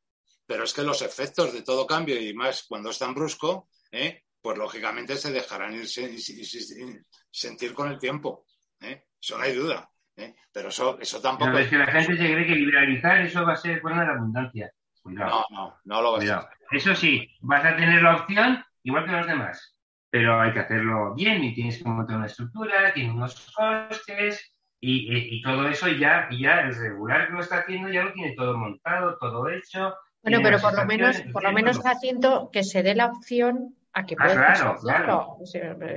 [0.46, 4.23] Pero es que los efectos de todo cambio, y más cuando es tan brusco, ¿eh?
[4.44, 5.86] Pues lógicamente se dejarán ir,
[7.30, 8.44] sentir con el tiempo.
[8.78, 9.06] ¿eh?
[9.18, 9.88] Eso no hay duda.
[10.14, 10.34] ¿eh?
[10.52, 11.56] Pero eso, eso tampoco.
[11.56, 14.12] es que la gente se cree que liberalizar eso va a ser buena de la
[14.12, 14.70] abundancia.
[15.04, 16.38] No, no, no lo va a ser.
[16.72, 19.78] Eso sí, vas a tener la opción igual que los demás.
[20.10, 25.36] Pero hay que hacerlo bien y tienes que montar una estructura, tiene unos costes y,
[25.38, 28.58] y, todo eso ya, ya el regular que lo está haciendo ya lo tiene todo
[28.58, 29.94] montado, todo hecho.
[30.22, 34.04] Bueno, pero por lo menos, por lo menos haciendo que se dé la opción a
[34.04, 35.38] que puedas ah, claro,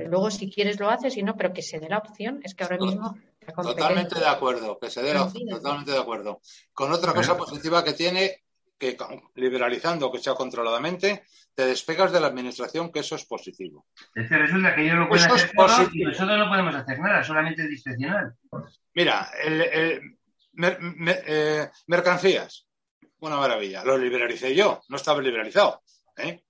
[0.06, 2.40] luego si quieres lo haces y no, pero que se dé la opción.
[2.44, 3.18] Es que ahora mismo.
[3.56, 6.40] Totalmente de acuerdo, que se dé la opción, totalmente de acuerdo.
[6.72, 8.44] Con otra cosa positiva que tiene,
[8.78, 8.96] que
[9.34, 11.24] liberalizando, que sea controladamente,
[11.54, 13.86] te despegas de la administración, que eso es positivo.
[14.14, 17.24] Es que resulta que ellos lo pueden hacer todo y nosotros no podemos hacer nada,
[17.24, 18.34] solamente es discrecional.
[18.94, 20.00] Mira, eh,
[21.86, 22.68] mercancías,
[23.20, 25.82] una maravilla, lo liberalicé yo, no estaba liberalizado.
[26.16, 26.44] ¿eh?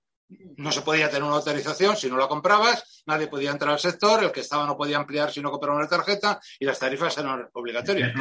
[0.57, 4.23] No se podía tener una autorización si no la comprabas, nadie podía entrar al sector,
[4.23, 7.49] el que estaba no podía ampliar si no compraba una tarjeta y las tarifas eran
[7.53, 8.13] obligatorias.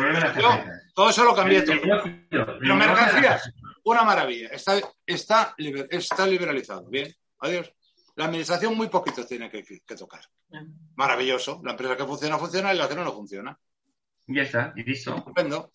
[0.94, 1.76] todo eso lo cambié todo.
[2.30, 3.52] Pero mercancías,
[3.84, 5.54] una maravilla, está, está,
[5.90, 6.88] está liberalizado.
[6.88, 7.72] Bien, adiós.
[8.16, 9.62] La administración muy poquito tiene que,
[9.96, 10.22] tocar.
[10.96, 11.60] Maravilloso.
[11.62, 13.56] La empresa que funciona, funciona y la que no, no funciona.
[14.26, 15.16] Ya está, y listo.
[15.16, 15.70] Estupendo.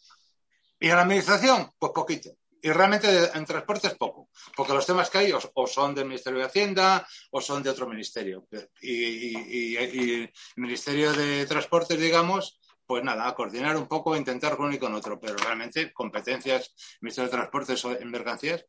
[0.77, 1.71] ¿Y en la administración?
[1.79, 2.31] Pues poquito.
[2.65, 6.39] Y realmente en transporte es poco, porque los temas que hay o, son del Ministerio
[6.39, 8.47] de Hacienda o son de otro ministerio.
[8.81, 14.75] Y, el Ministerio de Transportes, digamos, pues nada, a coordinar un poco, intentar con uno
[14.75, 18.65] y con otro, pero realmente competencias, Ministerio de Transportes en mercancías.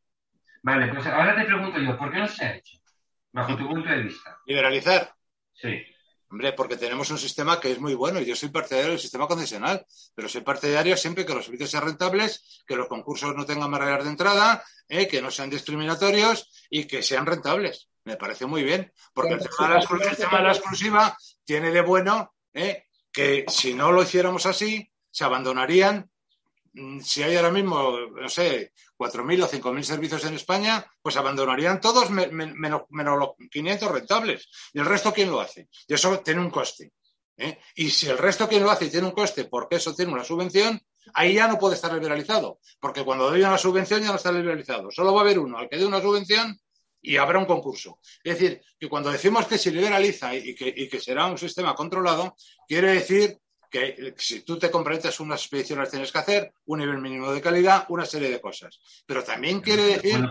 [0.61, 2.77] Vale, pues ahora te pregunto yo, ¿por qué no se ha hecho?
[3.31, 4.37] Bajo tu punto de vista.
[4.45, 5.15] Liberalizar.
[5.53, 5.85] Sí.
[6.29, 9.27] Hombre, porque tenemos un sistema que es muy bueno y yo soy partidario del sistema
[9.27, 13.71] concesional, pero soy partidario siempre que los servicios sean rentables, que los concursos no tengan
[13.71, 17.89] barreras de entrada, eh, que no sean discriminatorios y que sean rentables.
[18.03, 23.45] Me parece muy bien, porque el tema, de la, exclusiva tiene de bueno eh, que
[23.47, 26.09] si no lo hiciéramos así, se abandonarían
[27.01, 32.09] si hay ahora mismo, no sé, 4.000 o 5.000 servicios en España, pues abandonarían todos
[32.09, 34.49] menos, los 500 rentables.
[34.73, 35.69] ¿Y el resto quién lo hace?
[35.87, 36.91] Y eso tiene un coste.
[37.37, 37.59] ¿eh?
[37.75, 40.23] Y si el resto quién lo hace y tiene un coste porque eso tiene una
[40.23, 40.81] subvención,
[41.13, 42.59] ahí ya no puede estar liberalizado.
[42.79, 44.91] Porque cuando doy una subvención ya no está liberalizado.
[44.91, 46.59] Solo va a haber uno al que dé una subvención
[47.01, 47.99] y habrá un concurso.
[48.23, 51.75] Es decir, que cuando decimos que se liberaliza y que, y que será un sistema
[51.75, 52.35] controlado,
[52.67, 53.39] quiere decir
[53.75, 57.85] que si tú te comprometes unas expediciones tienes que hacer, un nivel mínimo de calidad,
[57.89, 58.79] una serie de cosas.
[59.05, 60.23] Pero también quiere decir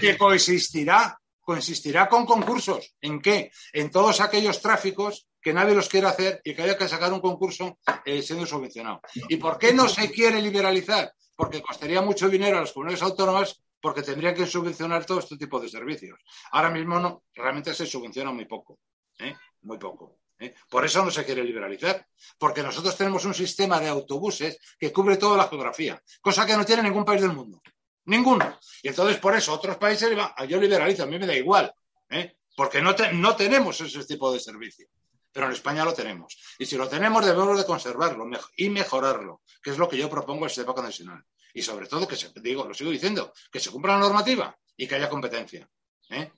[0.00, 2.94] que, coexistirá, coexistirá con concursos.
[3.00, 3.52] ¿En qué?
[3.72, 7.20] En todos aquellos tráficos que nadie los quiere hacer y que haya que sacar un
[7.20, 9.00] concurso eh, siendo subvencionado.
[9.28, 11.12] ¿Y por qué no se quiere liberalizar?
[11.36, 15.60] Porque costaría mucho dinero a las comunidades autónomas porque tendrían que subvencionar todo este tipo
[15.60, 16.18] de servicios.
[16.52, 18.78] Ahora mismo no, realmente se subvenciona muy poco,
[19.18, 19.36] ¿eh?
[19.62, 20.23] muy poco.
[20.38, 20.54] ¿Eh?
[20.68, 22.06] Por eso no se quiere liberalizar,
[22.38, 26.64] porque nosotros tenemos un sistema de autobuses que cubre toda la geografía, cosa que no
[26.64, 27.62] tiene ningún país del mundo.
[28.06, 28.58] Ninguno.
[28.82, 30.10] Y entonces por eso otros países,
[30.48, 31.72] yo liberalizo, a mí me da igual,
[32.10, 32.36] ¿eh?
[32.56, 34.88] porque no, no tenemos ese tipo de servicio.
[35.32, 36.38] Pero en España lo tenemos.
[36.58, 38.24] Y si lo tenemos, debemos de conservarlo
[38.56, 41.24] y mejorarlo, que es lo que yo propongo en este época nacional.
[41.52, 44.86] Y sobre todo, que se, digo, lo sigo diciendo, que se cumpla la normativa y
[44.86, 45.68] que haya competencia.
[46.10, 46.30] ¿eh?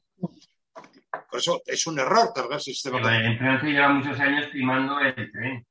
[1.30, 2.98] Por eso es un error cargar el sistema.
[3.16, 5.66] en Francia lleva muchos años primando el tren.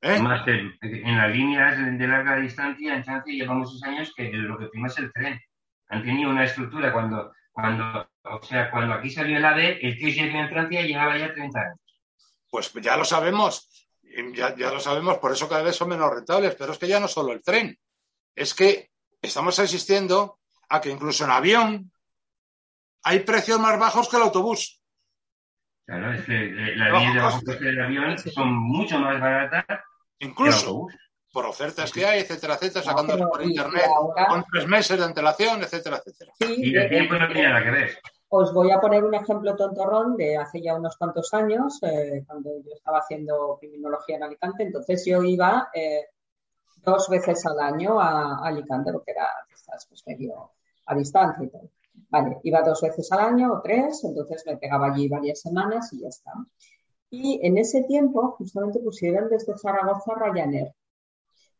[0.00, 0.16] ¿Eh?
[0.16, 4.86] En las líneas de larga distancia, en Francia llevamos esos años que lo que prima
[4.86, 5.40] es el tren.
[5.88, 10.12] Han tenido una estructura cuando, cuando, o sea, cuando aquí salió el AVE, el que
[10.12, 11.80] llegó en Francia llevaba ya 30 años.
[12.50, 13.68] Pues ya lo sabemos,
[14.34, 17.00] ya, ya lo sabemos, por eso cada vez son menos rentables, pero es que ya
[17.00, 17.76] no solo el tren,
[18.34, 18.90] es que
[19.20, 21.92] estamos asistiendo a que incluso en avión
[23.02, 24.77] hay precios más bajos que el autobús.
[25.88, 29.64] Claro, es que eh, las líneas de del avión son mucho más baratas
[30.18, 30.86] Incluso
[31.32, 33.86] por ofertas que hay, etcétera, etcétera, sacando por internet
[34.28, 36.32] con tres meses de antelación, etcétera, etcétera.
[36.40, 37.90] y de tiempo no tiene nada que ver.
[38.28, 42.50] Os voy a poner un ejemplo tontorrón de hace ya unos cuantos años, eh, cuando
[42.62, 44.64] yo estaba haciendo criminología en Alicante.
[44.64, 46.04] Entonces yo iba eh,
[46.84, 49.26] dos veces al año a, Alicante, lo que era
[49.88, 50.50] pues, medio
[50.84, 51.70] a distancia y todo.
[52.10, 56.00] Vale, iba dos veces al año o tres, entonces me pegaba allí varias semanas y
[56.00, 56.32] ya está.
[57.10, 60.72] Y en ese tiempo justamente pusieron desde Zaragoza Ryanair.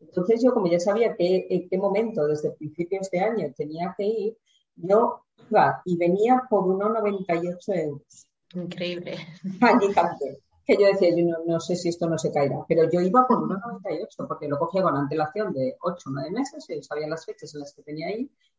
[0.01, 4.05] Entonces yo, como ya sabía que, en qué momento, desde principios de año, tenía que
[4.05, 4.39] ir,
[4.77, 8.27] yo iba y venía por 1,98 euros.
[8.55, 9.17] Increíble.
[9.61, 13.27] Alicante que yo decía, yo no, sé si esto no se caerá, pero yo iba
[13.27, 17.25] por 1,98 porque lo cogía con antelación de 8 o 9 meses, yo sabía las
[17.25, 18.09] fechas en las que tenía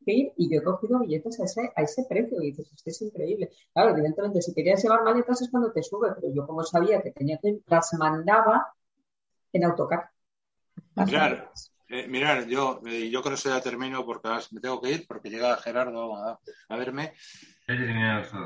[0.03, 2.89] que ir y yo he cogido billetes a ese, a ese precio y dices, esto
[2.89, 3.51] es increíble.
[3.73, 7.11] Claro, evidentemente, si querías llevar maletas es cuando te sube, pero yo como sabía que
[7.11, 8.73] tenía que las mandaba
[9.53, 10.09] en autocar.
[11.05, 11.47] Claro.
[11.91, 15.31] Eh, mirad, yo, eh, yo con eso ya termino porque me tengo que ir porque
[15.31, 16.39] llega Gerardo a,
[16.69, 17.15] verme.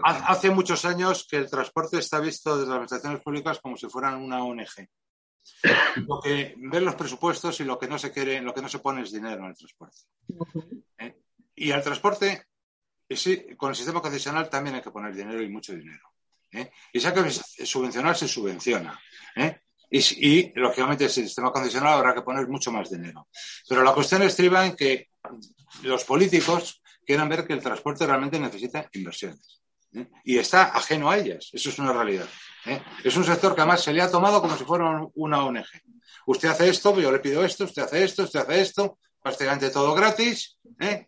[0.03, 4.21] Hace muchos años que el transporte está visto desde las administraciones públicas como si fueran
[4.21, 4.87] una ONG.
[6.07, 8.79] Lo que ven los presupuestos y lo que no se quiere, lo que no se
[8.79, 9.97] pone es dinero en el transporte.
[10.99, 11.19] ¿Eh?
[11.55, 12.45] Y al transporte,
[13.57, 16.13] con el sistema concesional también hay que poner dinero y mucho dinero.
[16.93, 18.97] Y si hay que subvencionar, se subvenciona.
[19.95, 23.27] Y, lógicamente, el sistema concesional habrá que poner mucho más dinero.
[23.69, 25.09] Pero la cuestión estriba en que
[25.83, 29.61] los políticos quieran ver que el transporte realmente necesita inversiones.
[29.93, 30.07] ¿eh?
[30.23, 31.51] Y está ajeno a ellas.
[31.53, 32.27] Eso es una realidad.
[32.65, 32.81] ¿eh?
[33.03, 35.67] Es un sector que además se le ha tomado como si fuera una ONG.
[36.25, 39.93] Usted hace esto, yo le pido esto, usted hace esto, usted hace esto, prácticamente todo
[39.93, 40.57] gratis.
[40.79, 41.07] ¿eh?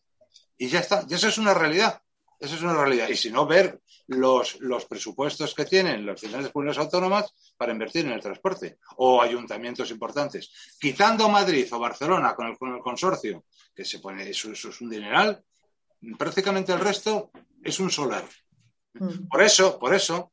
[0.59, 1.03] Y ya está.
[1.09, 1.99] Y eso es una realidad.
[2.39, 3.09] Eso es una realidad.
[3.09, 8.05] Y si no, ver los, los presupuestos que tienen las ciudades públicas autónomas para invertir
[8.05, 10.51] en el transporte o ayuntamientos importantes.
[10.79, 14.89] Quitando Madrid o Barcelona con el, con el consorcio, que se pone, eso, es un
[14.89, 15.43] dineral,
[16.17, 17.31] prácticamente el resto
[17.63, 18.25] es un solar.
[18.93, 19.27] Mm.
[19.27, 20.31] Por eso, por eso,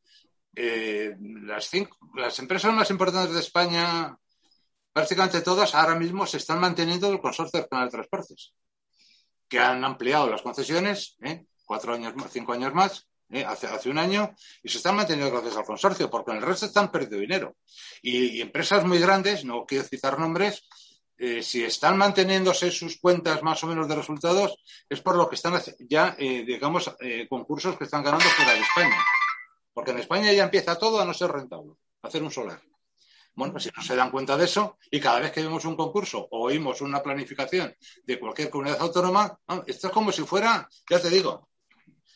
[0.55, 4.17] eh, las, cinco, las empresas más importantes de España,
[4.93, 8.53] prácticamente todas, ahora mismo se están manteniendo el consorcio del canal de transportes,
[9.49, 11.47] que han ampliado las concesiones, ¿eh?
[11.65, 13.45] cuatro años más, cinco años más, ¿eh?
[13.45, 16.67] hace, hace un año, y se están manteniendo gracias al consorcio, porque en el resto
[16.67, 17.57] están perdiendo dinero.
[18.03, 20.63] Y, empresas muy grandes, no quiero citar nombres,
[21.17, 24.57] eh, si están manteniéndose sus cuentas más o menos de resultados,
[24.89, 26.95] es por lo que están ya, eh, digamos,
[27.29, 29.05] concursos que están ganando fuera de España.
[29.73, 31.73] Porque en España ya empieza todo a no ser rentable,
[32.03, 32.61] a hacer un solar.
[33.35, 35.75] Bueno, pues si no se dan cuenta de eso y cada vez que vemos un
[35.75, 41.01] concurso o oímos una planificación de cualquier comunidad autónoma, esto es como si fuera, ya
[41.01, 41.49] te digo,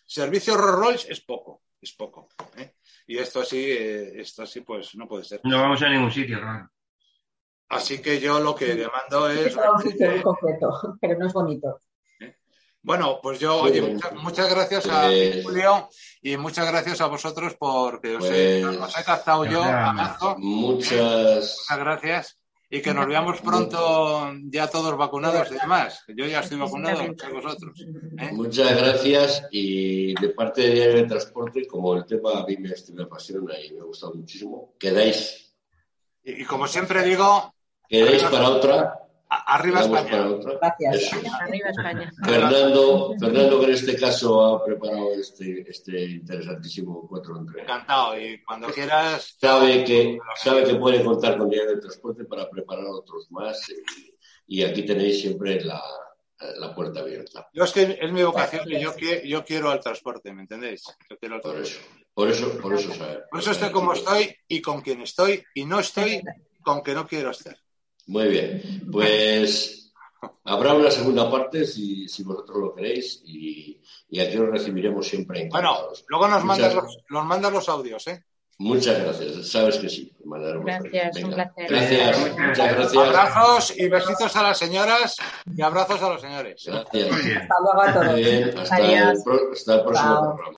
[0.06, 2.28] Servicio Rolls Royce es poco, es poco.
[2.56, 2.76] ¿eh?
[3.08, 5.40] Y esto así, eh, esto así, pues no puede ser.
[5.44, 6.70] No vamos a ningún sitio, ¿no?
[7.68, 9.54] Así que yo lo que demando es.
[11.00, 11.80] pero no es bonito.
[12.20, 12.36] ¿Eh?
[12.80, 13.82] Bueno, pues yo, oye,
[14.14, 15.08] muchas, gracias a
[15.42, 15.88] Julio
[16.22, 19.64] y muchas gracias a vosotros porque os, he, pues captado yo.
[20.38, 21.58] Muchas...
[21.68, 26.04] muchas gracias y que nos veamos pronto ya todos vacunados y demás.
[26.08, 27.86] Yo ya estoy vacunado, muchos vosotros.
[28.18, 28.30] ¿eh?
[28.32, 32.70] Muchas gracias y de parte de Diario de Transporte, como el tema a mí me,
[32.94, 35.54] me apasiona y me ha gustado muchísimo, quedáis.
[36.24, 37.52] Y, como siempre digo...
[37.88, 40.28] Quedáis para otra Arriba España.
[40.60, 41.12] Gracias.
[41.40, 42.12] Arriba España.
[42.24, 47.62] Fernando, Fernando, que en este caso ha preparado este, este interesantísimo cuatro entre.
[47.62, 48.18] Encantado.
[48.20, 49.36] Y cuando quieras.
[49.40, 53.60] Sabe que, sabe que puede contar con Diario de Transporte para preparar otros más.
[54.46, 55.82] Y, aquí tenéis siempre la,
[56.58, 57.48] la, puerta abierta.
[57.52, 58.94] Yo es que es mi vocación que yo,
[59.24, 60.84] yo quiero al transporte, ¿me entendéis?
[61.10, 61.80] Yo quiero por eso,
[62.14, 62.92] por eso, por eso,
[63.28, 66.22] por eso estoy como estoy y con quien estoy y no estoy
[66.62, 67.56] con que no quiero estar.
[68.06, 69.92] Muy bien, pues
[70.44, 73.80] habrá una segunda parte si, si vosotros lo queréis y,
[74.20, 76.04] aquí os recibiremos siempre encantados.
[76.08, 78.24] Bueno, luego nos mandas, los, nos mandas los audios, ¿eh?
[78.58, 80.16] Muchas gracias, sabes que sí.
[80.24, 81.68] Gracias, un placer.
[81.68, 82.96] Gracias, muchas gracias.
[82.96, 85.16] Abrazos y besitos a las señoras
[85.54, 86.64] y abrazos a los señores.
[86.64, 87.10] Gracias.
[87.12, 88.14] Hasta luego a todos.
[88.14, 88.94] Bien, hasta, el,
[89.52, 90.56] hasta el próximo programa.